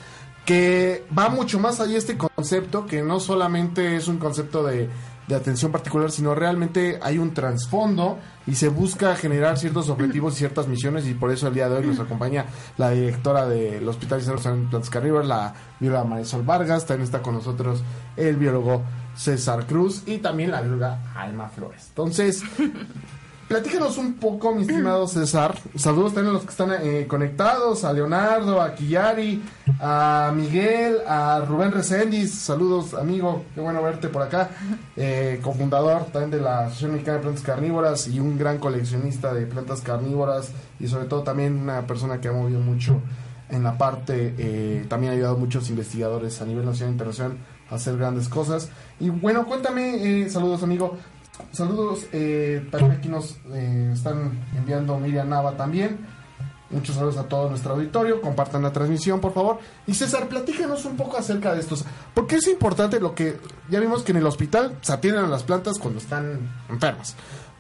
[0.46, 4.90] que va mucho más allá de este concepto, que no solamente es un concepto de
[5.28, 10.38] de atención particular, sino realmente hay un trasfondo y se busca generar ciertos objetivos y
[10.38, 12.46] ciertas misiones y por eso el día de hoy nos acompaña
[12.78, 17.36] la directora del Hospital de San Plantas Carnívoras, la bióloga Marisol Vargas, también está con
[17.36, 17.84] nosotros
[18.16, 18.84] el biólogo
[19.16, 21.86] César Cruz y también la bióloga Alma Flores.
[21.90, 22.44] Entonces,
[23.48, 25.56] platícanos un poco, mi estimado César.
[25.76, 29.44] Saludos también a los que están eh, conectados, a Leonardo, a Quillari,
[29.80, 32.34] a Miguel, a Rubén Reséndiz.
[32.34, 33.44] Saludos, amigo.
[33.54, 34.50] Qué bueno verte por acá.
[34.98, 39.46] Eh, cofundador también de la Asociación Mexicana de Plantas Carnívoras y un gran coleccionista de
[39.46, 43.02] plantas carnívoras y sobre todo también una persona que ha movido mucho
[43.50, 47.38] en la parte, eh, también ha ayudado a muchos investigadores a nivel nacional e internacional
[47.70, 48.70] a hacer grandes cosas.
[49.00, 50.98] Y bueno, cuéntame, eh, saludos amigo,
[51.52, 56.00] Saludos, eh, también aquí nos eh, están enviando Miriam Nava también.
[56.70, 58.22] Muchos saludos a todo nuestro auditorio.
[58.22, 59.60] Compartan la transmisión, por favor.
[59.86, 61.86] Y César, platícanos un poco acerca de estos.
[62.14, 65.44] Porque es importante lo que ya vimos que en el hospital se atienden a las
[65.44, 67.16] plantas cuando están enfermas.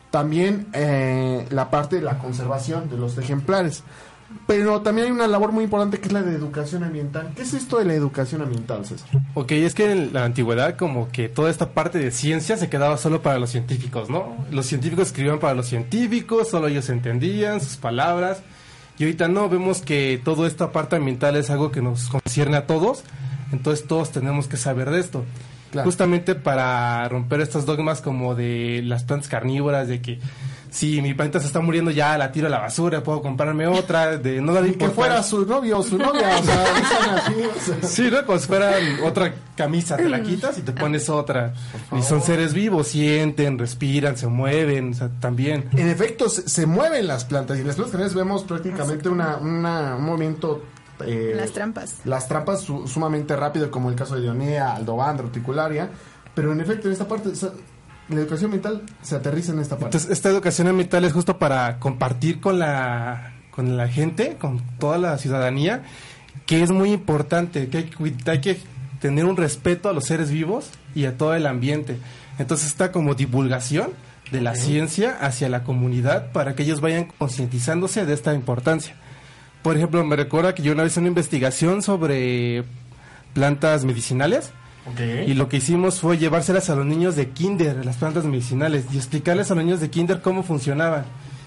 [0.10, 3.84] También eh, la parte de la conservación de los ejemplares.
[4.48, 7.32] Pero también hay una labor muy importante que es la de educación ambiental.
[7.36, 9.08] ¿Qué es esto de la educación ambiental, César?
[9.34, 12.98] Ok, es que en la antigüedad como que toda esta parte de ciencia se quedaba
[12.98, 14.36] solo para los científicos, ¿no?
[14.52, 18.42] Los científicos escribían para los científicos, solo ellos entendían sus palabras.
[18.98, 22.66] Y ahorita no, vemos que toda esta parte ambiental es algo que nos concierne a
[22.66, 23.04] todos,
[23.52, 25.26] entonces todos tenemos que saber de esto.
[25.84, 30.20] Justamente para romper estos dogmas como de las plantas carnívoras, de que
[30.76, 34.18] si mi planta se está muriendo ya la tiro a la basura, puedo comprarme otra,
[34.18, 37.60] de no darle Y que fuera su novio o su novia, o sea, así, o
[37.80, 37.90] sea.
[37.90, 38.26] Sí, ¿no?
[38.26, 38.74] Como si fuera
[39.06, 41.54] otra camisa, te la quitas y te pones otra.
[41.98, 45.70] Y son seres vivos, sienten, respiran, se mueven, o sea, también.
[45.78, 49.96] En efecto, se, se mueven las plantas y en las plantas vemos prácticamente una, una-
[49.96, 50.62] un movimiento...
[51.06, 51.96] eh, Las trampas.
[52.04, 55.90] Las trampas su- sumamente rápido, como el caso de Dionea, Aldovandra, Utricularia.
[56.34, 57.52] Pero en efecto, en esta parte, o sea,
[58.10, 59.86] la educación mental se aterriza en esta parte.
[59.98, 64.98] Entonces, esta educación ambiental es justo para compartir con la, con la gente, con toda
[64.98, 65.84] la ciudadanía,
[66.46, 68.60] que es muy importante, que hay, que cuid- hay que
[69.00, 71.98] tener un respeto a los seres vivos y a todo el ambiente.
[72.38, 73.92] Entonces, está como divulgación
[74.32, 78.96] de la ciencia hacia la comunidad para que ellos vayan concientizándose de esta importancia.
[79.62, 82.64] Por ejemplo, me recuerda que yo una vez hice una investigación sobre
[83.34, 84.52] plantas medicinales.
[85.28, 88.98] Y lo que hicimos fue llevárselas a los niños de kinder, las plantas medicinales, y
[88.98, 91.06] explicarles a los niños de kinder cómo funcionaban.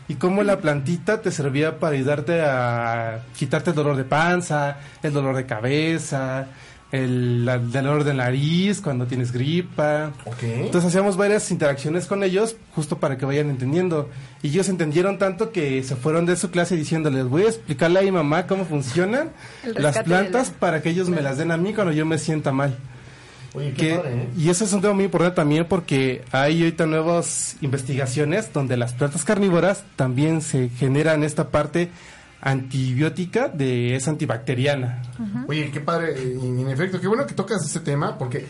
[0.08, 5.12] Y cómo la plantita te servía para ayudarte a quitarte el dolor de panza, el
[5.12, 6.46] dolor de cabeza,
[6.90, 10.12] el, la- el dolor de nariz cuando tienes gripa.
[10.64, 14.08] Entonces hacíamos varias interacciones con ellos justo para que vayan entendiendo.
[14.42, 18.02] Y ellos entendieron tanto que se fueron de su clase diciéndoles, voy a explicarle a
[18.02, 19.30] mi mamá cómo funcionan
[19.76, 22.50] las plantas la- para que ellos me las den a mí cuando yo me sienta
[22.50, 22.74] mal.
[23.58, 24.28] Oye, qué Que- padre, ¿eh?
[24.36, 28.92] Y eso es un tema muy importante también porque hay ahorita nuevas investigaciones donde las
[28.94, 31.90] plantas carnívoras también se generan esta parte
[32.40, 35.02] antibiótica de es antibacteriana.
[35.48, 38.46] Oye, qué padre, y en efecto, qué bueno que tocas ese tema, porque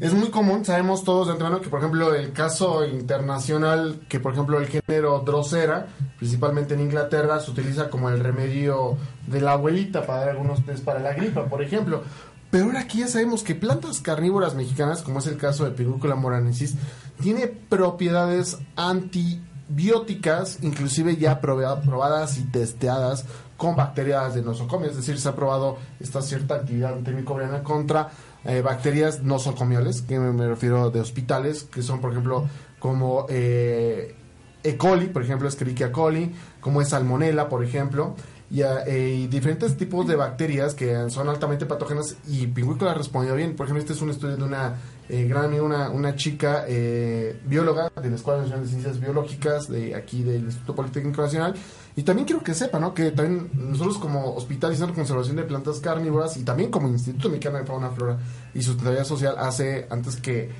[0.00, 4.32] es muy común, sabemos todos de antemano que, por ejemplo, el caso internacional, que por
[4.32, 5.86] ejemplo el género Drosera,
[6.18, 10.84] principalmente en Inglaterra, se utiliza como el remedio de la abuelita para dar algunos test
[10.84, 12.02] para la gripa, por ejemplo.
[12.50, 16.14] Pero ahora aquí ya sabemos que plantas carnívoras mexicanas, como es el caso de Pingúcula
[16.14, 16.76] moranensis,
[17.20, 23.24] tiene propiedades antibióticas, inclusive ya proba- probadas y testeadas
[23.56, 28.08] con bacterias de nosocomios, es decir, se ha probado esta cierta actividad antimicrobiana contra
[28.44, 32.46] eh, bacterias nosocomiales, que me refiero de hospitales, que son, por ejemplo,
[32.78, 34.14] como eh,
[34.62, 34.76] E.
[34.76, 38.14] coli, por ejemplo, Escherichia coli, como es Salmonella, por ejemplo,
[38.50, 43.36] y, ah, eh, diferentes tipos de bacterias que son altamente patógenas y Pingüícola ha respondido
[43.36, 43.54] bien.
[43.54, 44.76] Por ejemplo, este es un estudio de una
[45.08, 49.68] eh, gran amiga, una, una chica eh, bióloga de la Escuela Nacional de Ciencias Biológicas
[49.68, 51.54] de aquí del Instituto Politécnico Nacional.
[51.94, 52.94] Y también quiero que sepa, ¿no?
[52.94, 56.88] Que también nosotros como Hospital y Centro de Conservación de Plantas Carnívoras y también como
[56.88, 58.18] Instituto Mexicano de Fauna, Flora
[58.54, 60.50] y Sustentabilidad Social hace antes que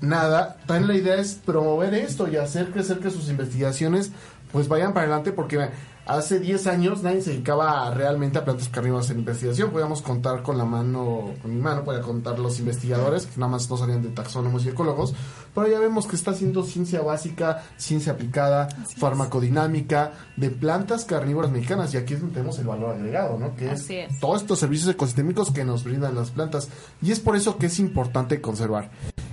[0.00, 4.10] nada, también la idea es promover esto y hacer crecer que sus investigaciones
[4.52, 5.68] pues vayan para adelante porque
[6.08, 10.58] hace 10 años nadie se dedicaba realmente a plantas carnívoras en investigación, podíamos contar con
[10.58, 14.08] la mano, con mi mano, podía contar los investigadores que nada más no salían de
[14.08, 15.14] taxónomos y ecólogos,
[15.54, 21.92] pero ya vemos que está haciendo ciencia básica, ciencia aplicada, farmacodinámica de plantas carnívoras mexicanas
[21.94, 23.54] y aquí es donde tenemos el valor agregado, ¿no?
[23.54, 24.18] Que Así es.
[24.18, 26.68] todos estos servicios ecosistémicos que nos brindan las plantas.
[27.02, 28.90] Y es por eso que es importante conservar.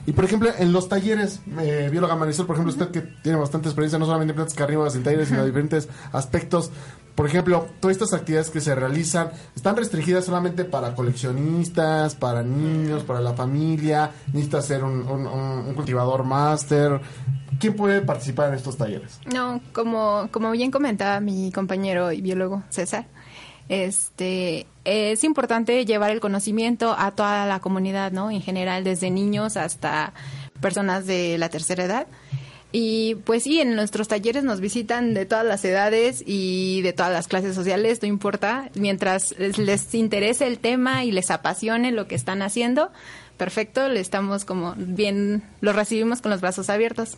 [0.07, 3.69] Y por ejemplo, en los talleres, eh, bióloga Marisol, por ejemplo, usted que tiene bastante
[3.69, 6.71] experiencia, no solamente en plantas carnívoras en talleres, sino en diferentes aspectos.
[7.15, 13.03] Por ejemplo, todas estas actividades que se realizan están restringidas solamente para coleccionistas, para niños,
[13.03, 14.11] para la familia.
[14.27, 16.99] Necesita ser un, un- cultivador máster.
[17.59, 19.19] ¿Quién puede participar en estos talleres?
[19.33, 23.07] No, como, como bien comentaba mi compañero y biólogo César,
[23.69, 28.29] este es importante llevar el conocimiento a toda la comunidad, ¿no?
[28.29, 30.13] En general, desde niños hasta
[30.61, 32.07] personas de la tercera edad.
[32.71, 37.11] Y pues sí, en nuestros talleres nos visitan de todas las edades y de todas
[37.11, 42.15] las clases sociales, no importa, mientras les, interese el tema y les apasione lo que
[42.15, 42.91] están haciendo,
[43.37, 47.17] perfecto, le estamos como bien, lo recibimos con los brazos abiertos.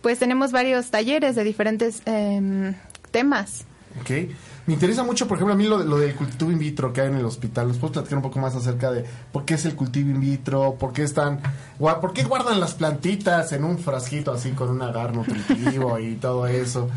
[0.00, 2.74] Pues tenemos varios talleres de diferentes em,
[3.10, 3.66] temas.
[4.00, 4.30] Ok.
[4.66, 7.08] Me interesa mucho, por ejemplo, a mí lo, lo del cultivo in vitro que hay
[7.08, 7.68] en el hospital.
[7.68, 10.76] ¿Nos puedes platicar un poco más acerca de por qué es el cultivo in vitro?
[10.78, 11.40] ¿Por qué están,
[11.78, 16.46] por qué guardan las plantitas en un frasquito así con un agar nutritivo y todo
[16.46, 16.88] eso?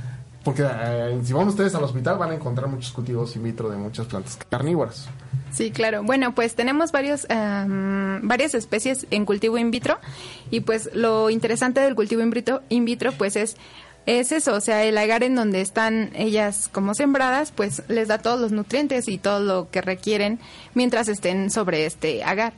[0.48, 3.76] Porque eh, si van ustedes al hospital van a encontrar muchos cultivos in vitro de
[3.76, 5.10] muchas plantas carnívoras.
[5.52, 6.04] Sí, claro.
[6.04, 9.98] Bueno, pues tenemos varios, em, varias especies en cultivo in vitro
[10.50, 13.58] y pues lo interesante del cultivo in vitro, in vitro pues es
[14.08, 18.18] es eso, o sea, el agar en donde están ellas como sembradas, pues les da
[18.20, 20.40] todos los nutrientes y todo lo que requieren
[20.74, 22.54] mientras estén sobre este agar.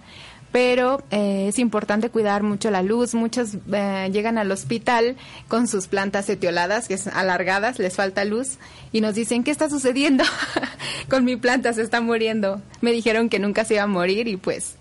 [0.51, 3.15] Pero eh, es importante cuidar mucho la luz.
[3.15, 5.15] Muchos eh, llegan al hospital
[5.47, 8.57] con sus plantas etioladas, que es alargadas, les falta luz,
[8.91, 10.23] y nos dicen, ¿qué está sucediendo?
[11.09, 12.61] con mi planta se está muriendo.
[12.81, 14.75] Me dijeron que nunca se iba a morir y pues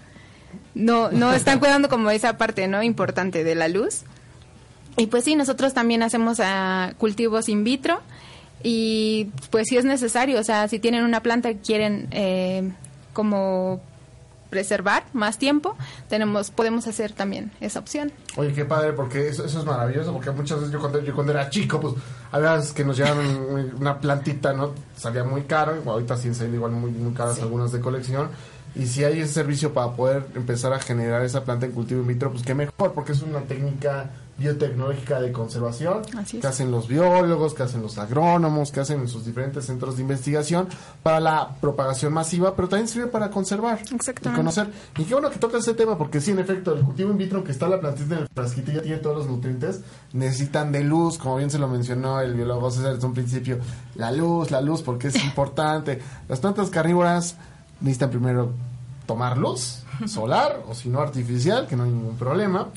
[0.75, 4.05] no, no están cuidando como esa parte no importante de la luz.
[4.99, 8.01] Y pues sí, nosotros también hacemos ah, cultivos in vitro
[8.63, 12.73] y pues si es necesario, o sea, si tienen una planta que quieren eh,
[13.13, 13.81] como
[14.51, 15.77] preservar más tiempo,
[16.09, 18.11] tenemos podemos hacer también esa opción.
[18.37, 21.33] Oye, qué padre, porque eso, eso es maravilloso, porque muchas veces yo cuando, yo cuando
[21.33, 21.95] era chico, pues
[22.33, 23.27] había veces que nos llevaban
[23.79, 24.73] una plantita, ¿no?
[24.97, 28.31] Salía muy caro, igual ahorita sí salen igual muy, muy caras algunas de colección.
[28.75, 32.09] Y si hay ese servicio para poder empezar a generar esa planta en cultivo in
[32.09, 36.03] vitro, pues qué mejor, porque es una técnica biotecnológica de conservación
[36.41, 40.03] que hacen los biólogos, que hacen los agrónomos, que hacen en sus diferentes centros de
[40.03, 40.69] investigación
[41.03, 44.71] para la propagación masiva, pero también sirve para conservar y conocer.
[44.97, 47.43] Y qué bueno que toca ese tema, porque sí, en efecto, el cultivo in vitro,
[47.43, 49.81] que está la plantita en el frasquito, ya tiene todos los nutrientes,
[50.13, 53.59] necesitan de luz, como bien se lo mencionó el biólogo César desde un principio,
[53.97, 56.01] la luz, la luz, porque es importante.
[56.29, 57.37] Las plantas carnívoras
[57.81, 58.53] necesitan primero
[59.09, 62.69] tomar luz solar o si no artificial, que no hay ningún problema.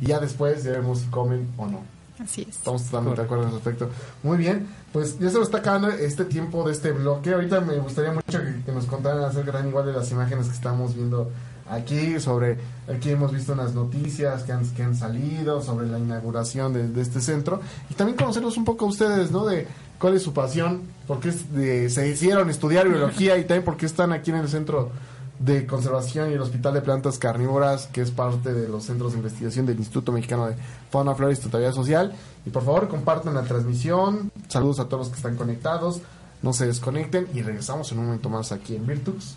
[0.00, 1.82] Y ya después ya vemos si comen o no.
[2.18, 2.56] Así es.
[2.56, 3.90] Estamos totalmente de acuerdo en ese aspecto.
[4.22, 7.34] Muy bien, pues ya se nos está acabando este tiempo de este bloque.
[7.34, 10.94] Ahorita me gustaría mucho que, nos contaran acerca también igual de las imágenes que estamos
[10.94, 11.30] viendo
[11.68, 12.58] aquí, sobre,
[12.88, 17.02] aquí hemos visto unas noticias que han, que han salido sobre la inauguración de, de
[17.02, 17.60] este centro
[17.90, 19.44] y también conocerlos un poco a ustedes, ¿no?
[19.46, 19.66] De
[19.98, 24.12] cuál es su pasión, por qué se hicieron estudiar biología y también por qué están
[24.12, 24.90] aquí en el centro
[25.38, 29.18] de Conservación y el Hospital de Plantas Carnívoras, que es parte de los centros de
[29.18, 30.56] investigación del Instituto Mexicano de
[30.90, 32.12] Fauna, Flora y Sustentabilidad Social.
[32.46, 34.30] Y por favor, compartan la transmisión.
[34.48, 36.00] Saludos a todos los que están conectados.
[36.42, 39.36] No se desconecten y regresamos en un momento más aquí en Virtux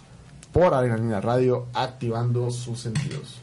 [0.52, 3.42] por Adrenalina Radio, activando sus sentidos.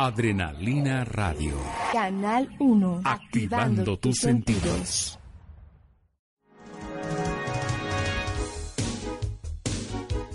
[0.00, 1.56] Adrenalina Radio.
[1.92, 3.00] Canal 1.
[3.02, 5.18] Activando, tus sentidos.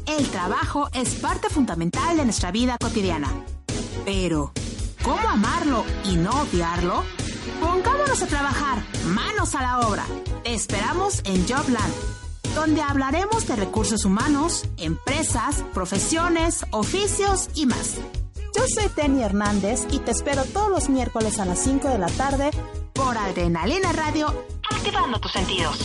[0.05, 3.29] El trabajo es parte fundamental de nuestra vida cotidiana.
[4.03, 4.51] Pero,
[5.01, 7.05] ¿cómo amarlo y no odiarlo?
[7.61, 10.03] Pongámonos a trabajar, manos a la obra.
[10.43, 11.93] Te esperamos en Jobland,
[12.53, 18.01] donde hablaremos de recursos humanos, empresas, profesiones, oficios y más.
[18.55, 22.07] Yo soy Tenny Hernández y te espero todos los miércoles a las 5 de la
[22.07, 22.51] tarde
[22.93, 24.27] por Adrenalina Radio,
[24.69, 25.77] activando tus sentidos.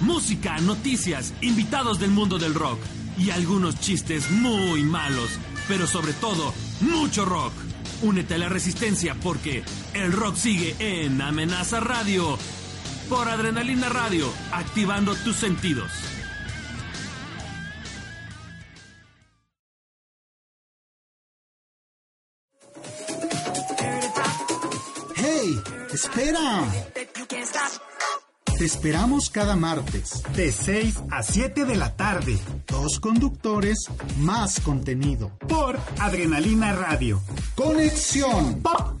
[0.00, 2.78] Música, noticias, invitados del mundo del rock
[3.18, 5.30] y algunos chistes muy malos,
[5.68, 7.52] pero sobre todo mucho rock.
[8.02, 9.62] Únete a la resistencia porque
[9.92, 12.38] el rock sigue en Amenaza Radio
[13.10, 15.90] por Adrenalina Radio, activando tus sentidos.
[25.16, 25.60] ¡Hey!
[25.92, 26.64] ¡Espera!
[28.56, 32.38] Te esperamos cada martes, de 6 a 7 de la tarde.
[32.68, 33.86] Dos conductores,
[34.18, 35.32] más contenido.
[35.48, 37.20] Por Adrenalina Radio.
[37.56, 38.62] Conexión.
[38.62, 39.00] Pop.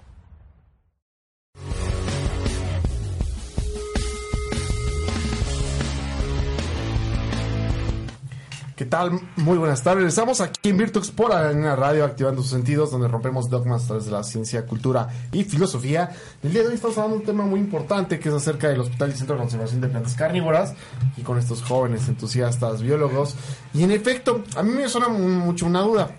[8.81, 9.11] ¿Qué tal?
[9.35, 10.07] Muy buenas tardes.
[10.07, 14.05] Estamos aquí en Virtux por Arena Radio, activando sus sentidos, donde rompemos dogmas a través
[14.05, 16.09] de la ciencia, cultura y filosofía.
[16.41, 18.79] El día de hoy estamos hablando de un tema muy importante que es acerca del
[18.79, 20.73] Hospital y Centro de Conservación de Plantas Carnívoras
[21.15, 23.35] y con estos jóvenes entusiastas biólogos.
[23.75, 26.09] Y en efecto, a mí me suena mucho una duda.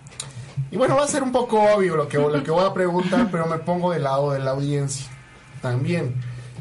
[0.70, 3.26] Y bueno, va a ser un poco obvio lo que, lo que voy a preguntar,
[3.32, 5.08] pero me pongo del lado de la audiencia
[5.60, 6.14] también.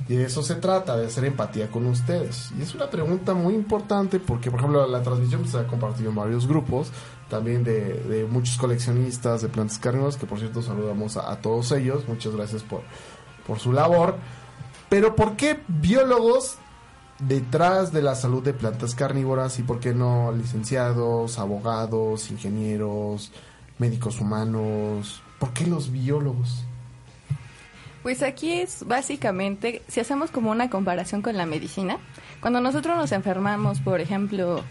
[0.07, 2.51] Y de eso se trata, de hacer empatía con ustedes.
[2.57, 6.15] Y es una pregunta muy importante porque, por ejemplo, la transmisión se ha compartido en
[6.15, 6.91] varios grupos,
[7.29, 12.07] también de, muchos coleccionistas de plantas carnívoras, que por cierto saludamos a, a, todos ellos.
[12.07, 12.81] Muchas gracias por,
[13.47, 14.15] por su labor.
[14.89, 16.57] Pero ¿por qué biólogos
[17.19, 23.31] detrás de la salud de plantas carnívoras y por qué no licenciados, abogados, ingenieros,
[23.77, 25.21] médicos humanos?
[25.39, 26.65] ¿Por qué los biólogos?
[28.03, 31.99] Pues aquí es básicamente, si hacemos como una comparación con la medicina,
[32.39, 34.63] cuando nosotros nos enfermamos, por ejemplo,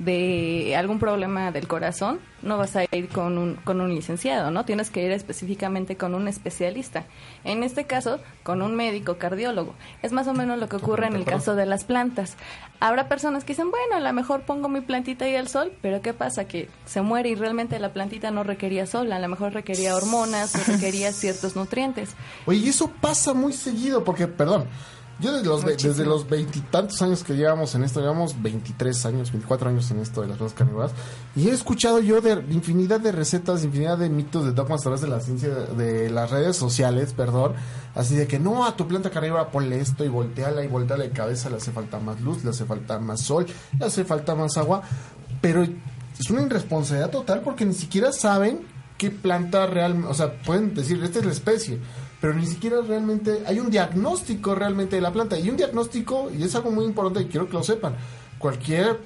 [0.00, 4.64] de algún problema del corazón, no vas a ir con un, con un licenciado, ¿no?
[4.64, 7.04] Tienes que ir específicamente con un especialista.
[7.44, 9.74] En este caso, con un médico cardiólogo.
[10.02, 12.36] Es más o menos lo que ocurre en el caso de las plantas.
[12.80, 16.00] Habrá personas que dicen, bueno, a lo mejor pongo mi plantita ahí al sol, pero
[16.00, 16.46] ¿qué pasa?
[16.46, 20.54] Que se muere y realmente la plantita no requería sol, a lo mejor requería hormonas
[20.54, 22.14] o requería ciertos nutrientes.
[22.46, 24.64] Oye, y eso pasa muy seguido, porque, perdón,
[25.20, 29.70] yo desde los, desde los veintitantos años que llevamos en esto, llevamos 23 años, 24
[29.70, 30.92] años en esto de las plantas carnívoras,
[31.36, 35.00] y he escuchado yo de infinidad de recetas, infinidad de mitos, de dogmas a través
[35.00, 37.54] de la ciencia, de las redes sociales, perdón,
[37.94, 41.10] así de que no, a tu planta carnívora ponle esto y volteala y volteala de
[41.10, 43.46] cabeza, le hace falta más luz, le hace falta más sol,
[43.78, 44.82] le hace falta más agua,
[45.40, 48.60] pero es una irresponsabilidad total porque ni siquiera saben
[49.00, 51.78] qué planta realmente, o sea, pueden decir, esta es la especie,
[52.20, 55.38] pero ni siquiera realmente hay un diagnóstico realmente de la planta.
[55.38, 57.94] Y un diagnóstico, y es algo muy importante y quiero que lo sepan,
[58.38, 58.98] cualquier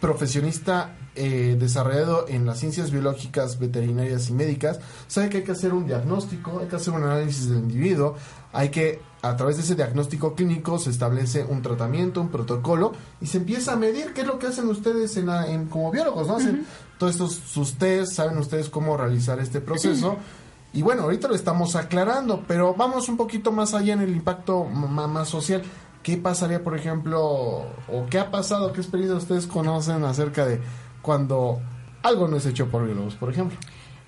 [0.00, 5.74] profesionista eh, desarrollado en las ciencias biológicas, veterinarias y médicas, sabe que hay que hacer
[5.74, 8.14] un diagnóstico, hay que hacer un análisis del individuo,
[8.52, 13.26] hay que, a través de ese diagnóstico clínico, se establece un tratamiento, un protocolo, y
[13.26, 16.36] se empieza a medir qué es lo que hacen ustedes en, en como biólogos, ¿no?
[16.36, 16.64] Hacen
[16.96, 20.16] todos estos sus test, saben ustedes cómo realizar este proceso.
[20.72, 24.64] Y bueno, ahorita lo estamos aclarando, pero vamos un poquito más allá en el impacto
[24.64, 25.62] más social.
[26.02, 30.60] ¿Qué pasaría, por ejemplo, o qué ha pasado, qué experiencia ustedes conocen acerca de
[31.02, 31.60] cuando
[32.02, 33.58] algo no es hecho por biólogos, por ejemplo?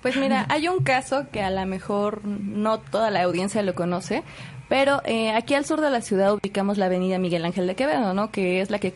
[0.01, 4.23] Pues mira, hay un caso que a lo mejor no toda la audiencia lo conoce,
[4.73, 8.15] pero eh, aquí al sur de la ciudad ubicamos la avenida Miguel Ángel de Quevedo,
[8.15, 8.31] ¿no?
[8.31, 8.91] que es la que,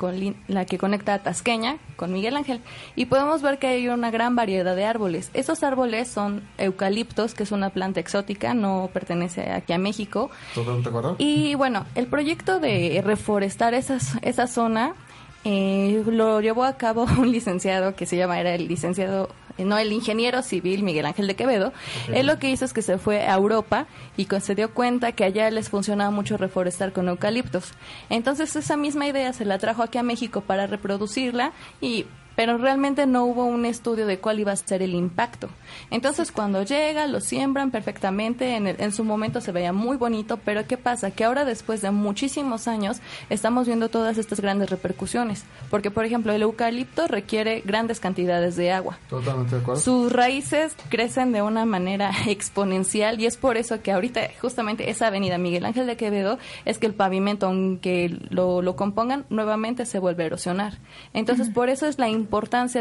[0.47, 2.61] la que conecta a Tasqueña con Miguel Ángel.
[2.95, 5.30] Y podemos ver que hay una gran variedad de árboles.
[5.36, 10.32] Esos árboles son eucaliptos, que es una planta exótica, no pertenece aquí a México.
[10.55, 11.15] ¿Totalmente acuerdo?
[11.19, 14.95] Y bueno, el proyecto de reforestar esas, esa zona
[15.43, 19.30] eh, lo llevó a cabo un licenciado que se llama, era el licenciado
[19.66, 21.74] no el ingeniero civil Miguel Ángel de Quevedo,
[22.14, 25.24] él lo que hizo es que se fue a Europa y se dio cuenta que
[25.24, 27.72] allá les funcionaba mucho reforestar con eucaliptos.
[28.10, 32.05] Entonces esa misma idea se la trajo aquí a México para reproducirla y
[32.38, 35.49] pero realmente no hubo un estudio de cuál iba a ser el impacto.
[35.89, 40.67] Entonces, cuando llega, lo siembran perfectamente, en, en su momento se veía muy bonito, pero
[40.67, 41.09] ¿qué pasa?
[41.09, 42.97] Que ahora, después de muchísimos años,
[43.31, 45.45] estamos viendo todas estas grandes repercusiones.
[45.71, 48.99] Porque, por ejemplo, el eucalipto requiere grandes cantidades de agua.
[49.09, 49.81] Totalmente de acuerdo.
[49.81, 55.07] Sus raíces crecen de una manera exponencial y es por eso que ahorita, justamente, esa
[55.07, 59.97] avenida Miguel Ángel de Quevedo, es que el pavimento, aunque lo, lo compongan, nuevamente se
[59.97, 60.77] vuelve a erosionar.
[61.13, 62.26] Entonces, por eso es la importancia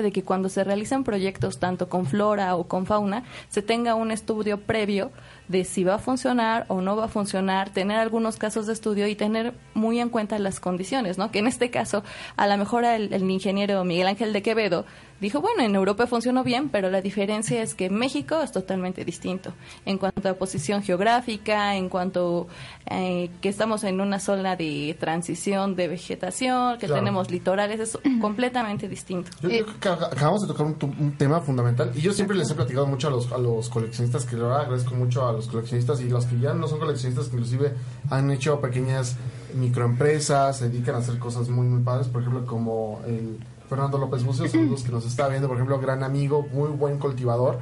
[0.03, 4.11] de que cuando se realicen proyectos tanto con flora o con fauna, se tenga un
[4.11, 5.11] estudio previo
[5.49, 9.07] de si va a funcionar o no va a funcionar, tener algunos casos de estudio
[9.07, 11.31] y tener muy en cuenta las condiciones, ¿no?
[11.31, 12.03] Que en este caso,
[12.37, 14.85] a lo mejor el, el ingeniero Miguel Ángel de Quevedo
[15.21, 19.53] dijo, bueno, en Europa funcionó bien, pero la diferencia es que México es totalmente distinto
[19.87, 22.49] en cuanto a posición geográfica, en cuanto
[22.91, 27.01] eh, que estamos en una zona de transición de vegetación, que Claro.
[27.01, 29.31] tenemos litorales, es completamente distinto.
[29.41, 32.37] Yo creo que ac- acabamos de tocar un, tu- un tema fundamental y yo siempre
[32.37, 35.49] les he platicado mucho a los, a los coleccionistas, que lo agradezco mucho a los
[35.49, 37.75] coleccionistas y los que ya no son coleccionistas, que inclusive
[38.11, 39.17] han hecho pequeñas
[39.55, 44.25] microempresas, se dedican a hacer cosas muy, muy padres, por ejemplo, como el Fernando López
[44.25, 47.59] Bucio, saludos que nos está viendo, por ejemplo, gran amigo, muy buen cultivador.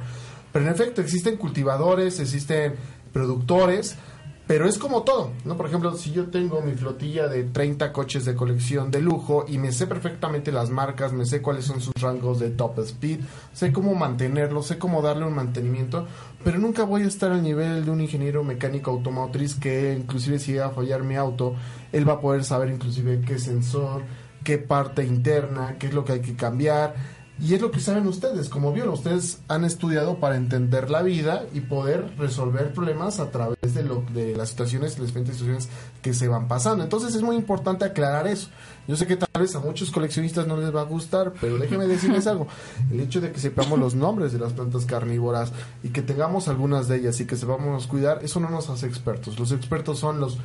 [0.51, 2.75] Pero en efecto, existen cultivadores, existen
[3.11, 3.97] productores,
[4.47, 5.57] pero es como todo, ¿no?
[5.57, 9.57] Por ejemplo, si yo tengo mi flotilla de 30 coches de colección de lujo y
[9.57, 13.21] me sé perfectamente las marcas, me sé cuáles son sus rangos de top speed,
[13.53, 16.05] sé cómo mantenerlos, sé cómo darle un mantenimiento,
[16.43, 20.51] pero nunca voy a estar al nivel de un ingeniero mecánico automotriz que inclusive si
[20.51, 21.55] llega a fallar mi auto,
[21.91, 24.03] él va a poder saber inclusive qué sensor,
[24.43, 27.14] qué parte interna, qué es lo que hay que cambiar.
[27.37, 28.99] Y es lo que saben ustedes, como biólogos.
[28.99, 34.03] Ustedes han estudiado para entender la vida y poder resolver problemas a través de, lo,
[34.13, 35.69] de las situaciones, las diferentes situaciones
[36.01, 36.83] que se van pasando.
[36.83, 38.47] Entonces es muy importante aclarar eso.
[38.87, 41.87] Yo sé que tal vez a muchos coleccionistas no les va a gustar, pero déjenme
[41.87, 42.47] decirles algo.
[42.89, 45.51] El hecho de que sepamos los nombres de las plantas carnívoras
[45.83, 49.37] y que tengamos algunas de ellas y que sepamos cuidar, eso no nos hace expertos.
[49.39, 50.37] Los expertos son los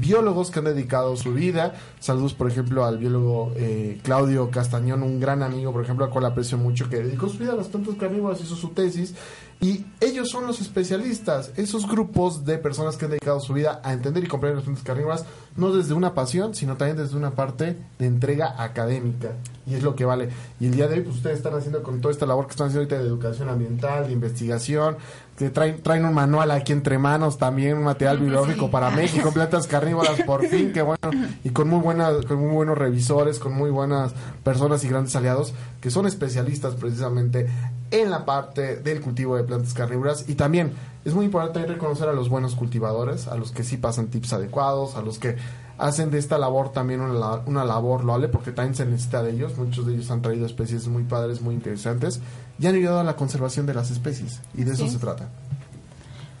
[0.00, 1.74] biólogos que han dedicado su vida.
[2.00, 6.26] Saludos, por ejemplo, al biólogo eh, Claudio Castañón, un gran amigo, por ejemplo, al cual
[6.26, 9.14] aprecio mucho, que dedicó su vida a las plantas carnívoras, hizo su tesis.
[9.60, 13.92] Y ellos son los especialistas, esos grupos de personas que han dedicado su vida a
[13.92, 15.24] entender y comprender las plantas carnívoras,
[15.56, 19.30] no desde una pasión, sino también desde una parte de entrega académica.
[19.66, 20.28] Y es lo que vale.
[20.60, 22.66] Y el día de hoy, pues ustedes están haciendo con toda esta labor que están
[22.66, 24.98] haciendo ahorita de educación ambiental, de investigación,
[25.36, 29.66] que traen, traen un manual aquí entre manos, también un material bibliográfico para México, plantas
[29.66, 31.10] carnívoras, por fin, que bueno,
[31.42, 34.12] y con muy buenas, con muy buenos revisores, con muy buenas
[34.44, 37.48] personas y grandes aliados que son especialistas precisamente
[37.90, 40.28] en la parte del cultivo de plantas carnívoras.
[40.28, 40.72] Y también
[41.04, 44.96] es muy importante reconocer a los buenos cultivadores, a los que sí pasan tips adecuados,
[44.96, 45.36] a los que
[45.78, 49.56] hacen de esta labor también una, una labor loable porque también se necesita de ellos.
[49.56, 52.20] Muchos de ellos han traído especies muy padres, muy interesantes
[52.58, 54.92] y han ayudado a la conservación de las especies y de eso Sí.
[54.92, 55.28] se trata.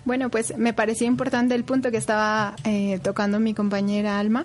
[0.04, 4.44] Bueno, pues me parecía importante el punto que estaba eh, tocando mi compañera Alma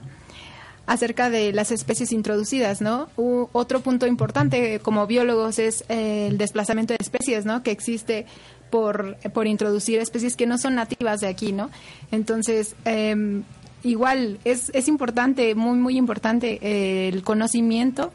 [0.88, 3.10] acerca de las especies introducidas, ¿no?
[3.18, 7.62] U- otro punto importante como biólogos es eh, el desplazamiento de especies, ¿no?
[7.62, 8.26] Que existe
[8.72, 11.70] por, por introducir especies que no son nativas de aquí, ¿no?
[12.12, 13.44] Entonces, em,
[13.84, 18.12] igual es, es importante, muy, muy importante eh, el conocimiento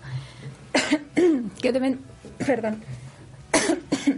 [1.63, 2.01] que deben,
[2.47, 2.83] perdón,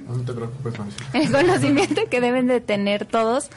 [0.08, 0.74] No te preocupes,
[1.12, 3.48] el conocimiento que deben de tener todos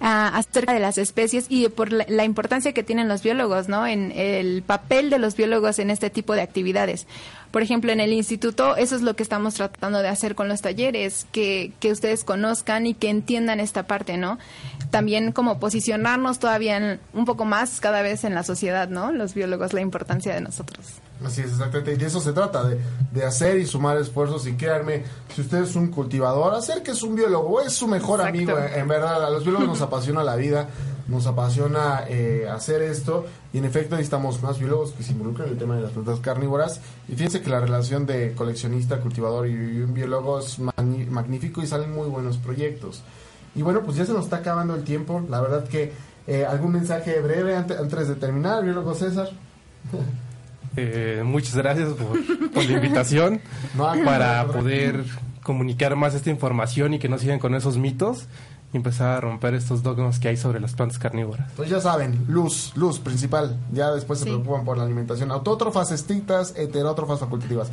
[0.00, 3.86] ah, acerca de las especies y por la, la importancia que tienen los biólogos, ¿no?
[3.86, 7.06] En el papel de los biólogos en este tipo de actividades.
[7.50, 10.62] Por ejemplo, en el instituto, eso es lo que estamos tratando de hacer con los
[10.62, 14.38] talleres, que, que ustedes conozcan y que entiendan esta parte, ¿no?
[14.90, 19.12] También como posicionarnos todavía en- un poco más cada vez en la sociedad, ¿no?
[19.12, 20.84] Los biólogos, la importancia de nosotros.
[21.24, 21.92] Así es, exactamente.
[21.92, 22.80] Y de eso se trata, de,
[23.12, 24.46] de hacer y sumar esfuerzos.
[24.46, 28.20] Y créanme, si usted es un cultivador, hacer que es un biólogo, es su mejor
[28.20, 28.38] Exacto.
[28.38, 28.58] amigo.
[28.58, 30.68] En, en verdad, a los biólogos nos apasiona la vida,
[31.08, 33.26] nos apasiona eh, hacer esto.
[33.52, 36.20] Y en efecto, necesitamos más biólogos que se involucren en el tema de las plantas
[36.20, 36.80] carnívoras.
[37.06, 41.66] Y fíjense que la relación de coleccionista, cultivador y, y un biólogo es magnífico y
[41.66, 43.02] salen muy buenos proyectos.
[43.54, 45.22] Y bueno, pues ya se nos está acabando el tiempo.
[45.28, 45.92] La verdad que
[46.26, 49.30] eh, algún mensaje breve ante- antes de terminar, biólogo César.
[50.76, 53.40] Eh, muchas gracias por, por la invitación
[53.74, 55.04] No, para poder
[55.42, 58.26] comunicar más esta información y que no sigan con esos mitos
[58.72, 61.50] y empezar a romper estos dogmas que hay sobre las plantas carnívoras.
[61.56, 63.56] Pues ya saben, luz, luz principal.
[63.72, 65.32] Ya después se preocupan por la alimentación.
[65.32, 67.68] Autótrofas estrictas, heterótrofas facultativas.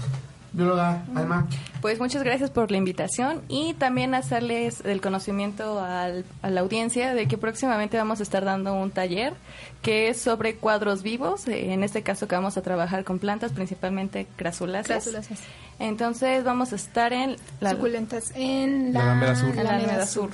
[0.53, 1.45] Bióloga, Alma.
[1.81, 7.13] Pues muchas gracias por la invitación y también hacerles el conocimiento al- a la audiencia
[7.13, 9.33] de que próximamente vamos a estar dando un taller
[9.81, 13.51] que es sobre cuadros vivos, eh, en este caso que vamos a trabajar con plantas,
[13.51, 15.03] principalmente crasuláceas.
[15.03, 15.39] Crasuláceas.
[15.79, 19.55] Entonces vamos a estar en la Suculentas en la, La Alameda Sur.
[19.55, 20.29] la Alameda Sur.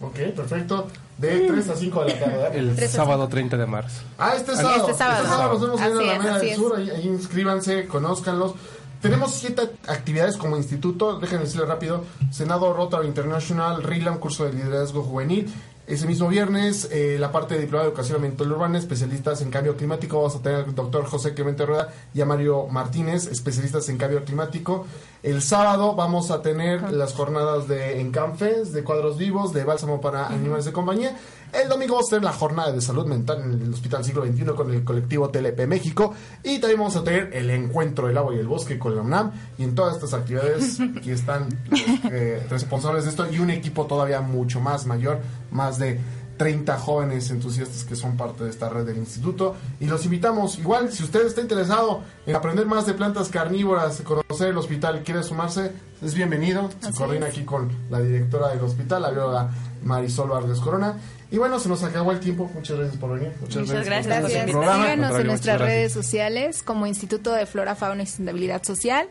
[0.00, 0.88] Ok, perfecto.
[1.18, 2.36] De 3 a 5 de la tarde.
[2.36, 2.54] ¿verdad?
[2.82, 4.02] El sábado 30 de marzo.
[4.18, 4.94] Ah, este Este sábado.
[4.96, 5.52] sábado.
[5.52, 6.54] nos vemos ahí en la Alameda del.
[6.56, 6.76] Sur.
[6.76, 8.54] Ahí, ahí inscríbanse, conózcanlos.
[9.00, 11.20] Tenemos siete actividades como instituto.
[11.20, 12.04] Déjenme decirles rápido.
[12.32, 15.52] Senado Rotary International, RILAM, curso de liderazgo juvenil.
[15.86, 19.76] Ese mismo viernes, eh, la parte de diplomado de educación ambiental urbana, especialistas en cambio
[19.76, 20.18] climático.
[20.18, 24.22] Vamos a tener al doctor José Clemente Rueda y a Mario Martínez, especialistas en cambio
[24.24, 24.84] climático.
[25.22, 30.28] El sábado vamos a tener las jornadas de Encanfes, de cuadros vivos, de bálsamo para
[30.28, 31.16] animales de compañía.
[31.52, 34.44] El domingo vamos a tener la jornada de salud mental en el Hospital Siglo XXI
[34.54, 36.14] con el colectivo TLP México.
[36.44, 39.32] Y también vamos a tener el encuentro del agua y el bosque con la UNAM.
[39.58, 41.80] Y en todas estas actividades aquí están los
[42.12, 45.18] eh, responsables de esto y un equipo todavía mucho más mayor,
[45.50, 45.98] más de
[46.38, 49.56] 30 jóvenes entusiastas que son parte de esta red del instituto.
[49.80, 54.48] Y los invitamos, igual, si usted está interesado en aprender más de plantas carnívoras, conocer
[54.48, 56.70] el hospital y quiere sumarse, es bienvenido.
[56.80, 57.34] Se Así coordina es.
[57.34, 59.50] aquí con la directora del hospital, la bióloga
[59.82, 60.96] Marisol Vargas Corona.
[61.30, 62.50] Y bueno, se nos acabó el tiempo.
[62.54, 63.32] Muchas gracias por venir.
[63.40, 64.06] Muchas gracias.
[64.06, 64.46] Gracias.
[64.46, 69.08] Síganos en nuestras redes sociales como Instituto de Flora, Fauna y Sustentabilidad Social,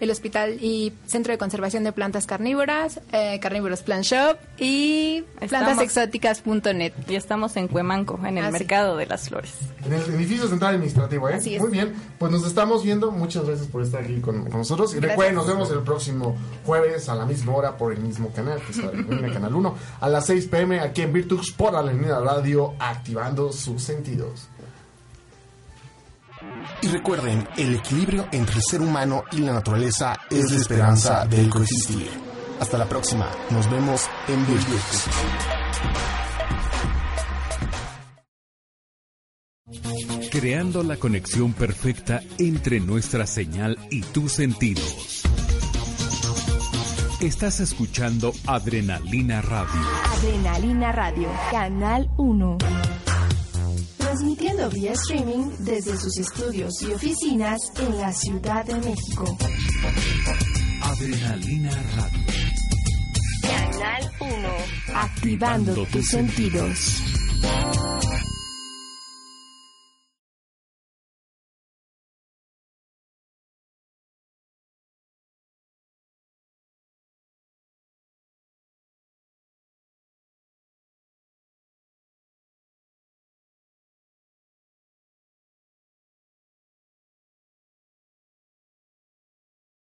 [0.00, 6.92] el Hospital y Centro de Conservación de Plantas Carnívoras, eh, Carnívoros Plant Shop y plantasexóticas.net.
[7.08, 8.52] Y estamos en Cuemanco, en el Ah, sí.
[8.52, 9.54] mercado de las flores.
[9.84, 11.34] En el edificio central administrativo, ¿eh?
[11.34, 11.60] Así es.
[11.62, 13.10] Muy bien, pues nos estamos viendo.
[13.10, 14.92] Muchas gracias por estar aquí con, con nosotros.
[14.92, 15.10] Y Gracias.
[15.12, 18.72] recuerden, nos vemos el próximo jueves a la misma hora por el mismo canal, que
[18.72, 23.52] es el Canal 1, a las 6 pm aquí en Virtux por Avenida Radio, activando
[23.52, 24.48] sus sentidos.
[26.82, 31.48] Y recuerden, el equilibrio entre el ser humano y la naturaleza es la esperanza del
[31.50, 32.08] coexistir.
[32.60, 33.30] Hasta la próxima.
[33.50, 35.04] Nos vemos en Virtus.
[40.30, 45.24] Creando la conexión perfecta entre nuestra señal y tus sentidos.
[47.20, 49.80] Estás escuchando Adrenalina Radio.
[50.16, 52.58] Adrenalina Radio, Canal 1.
[54.18, 59.38] Transmitiendo vía streaming desde sus estudios y oficinas en la Ciudad de México.
[60.82, 62.26] Adrenalina Radio.
[63.42, 64.98] Canal 1.
[64.98, 67.00] Activando tus sentidos.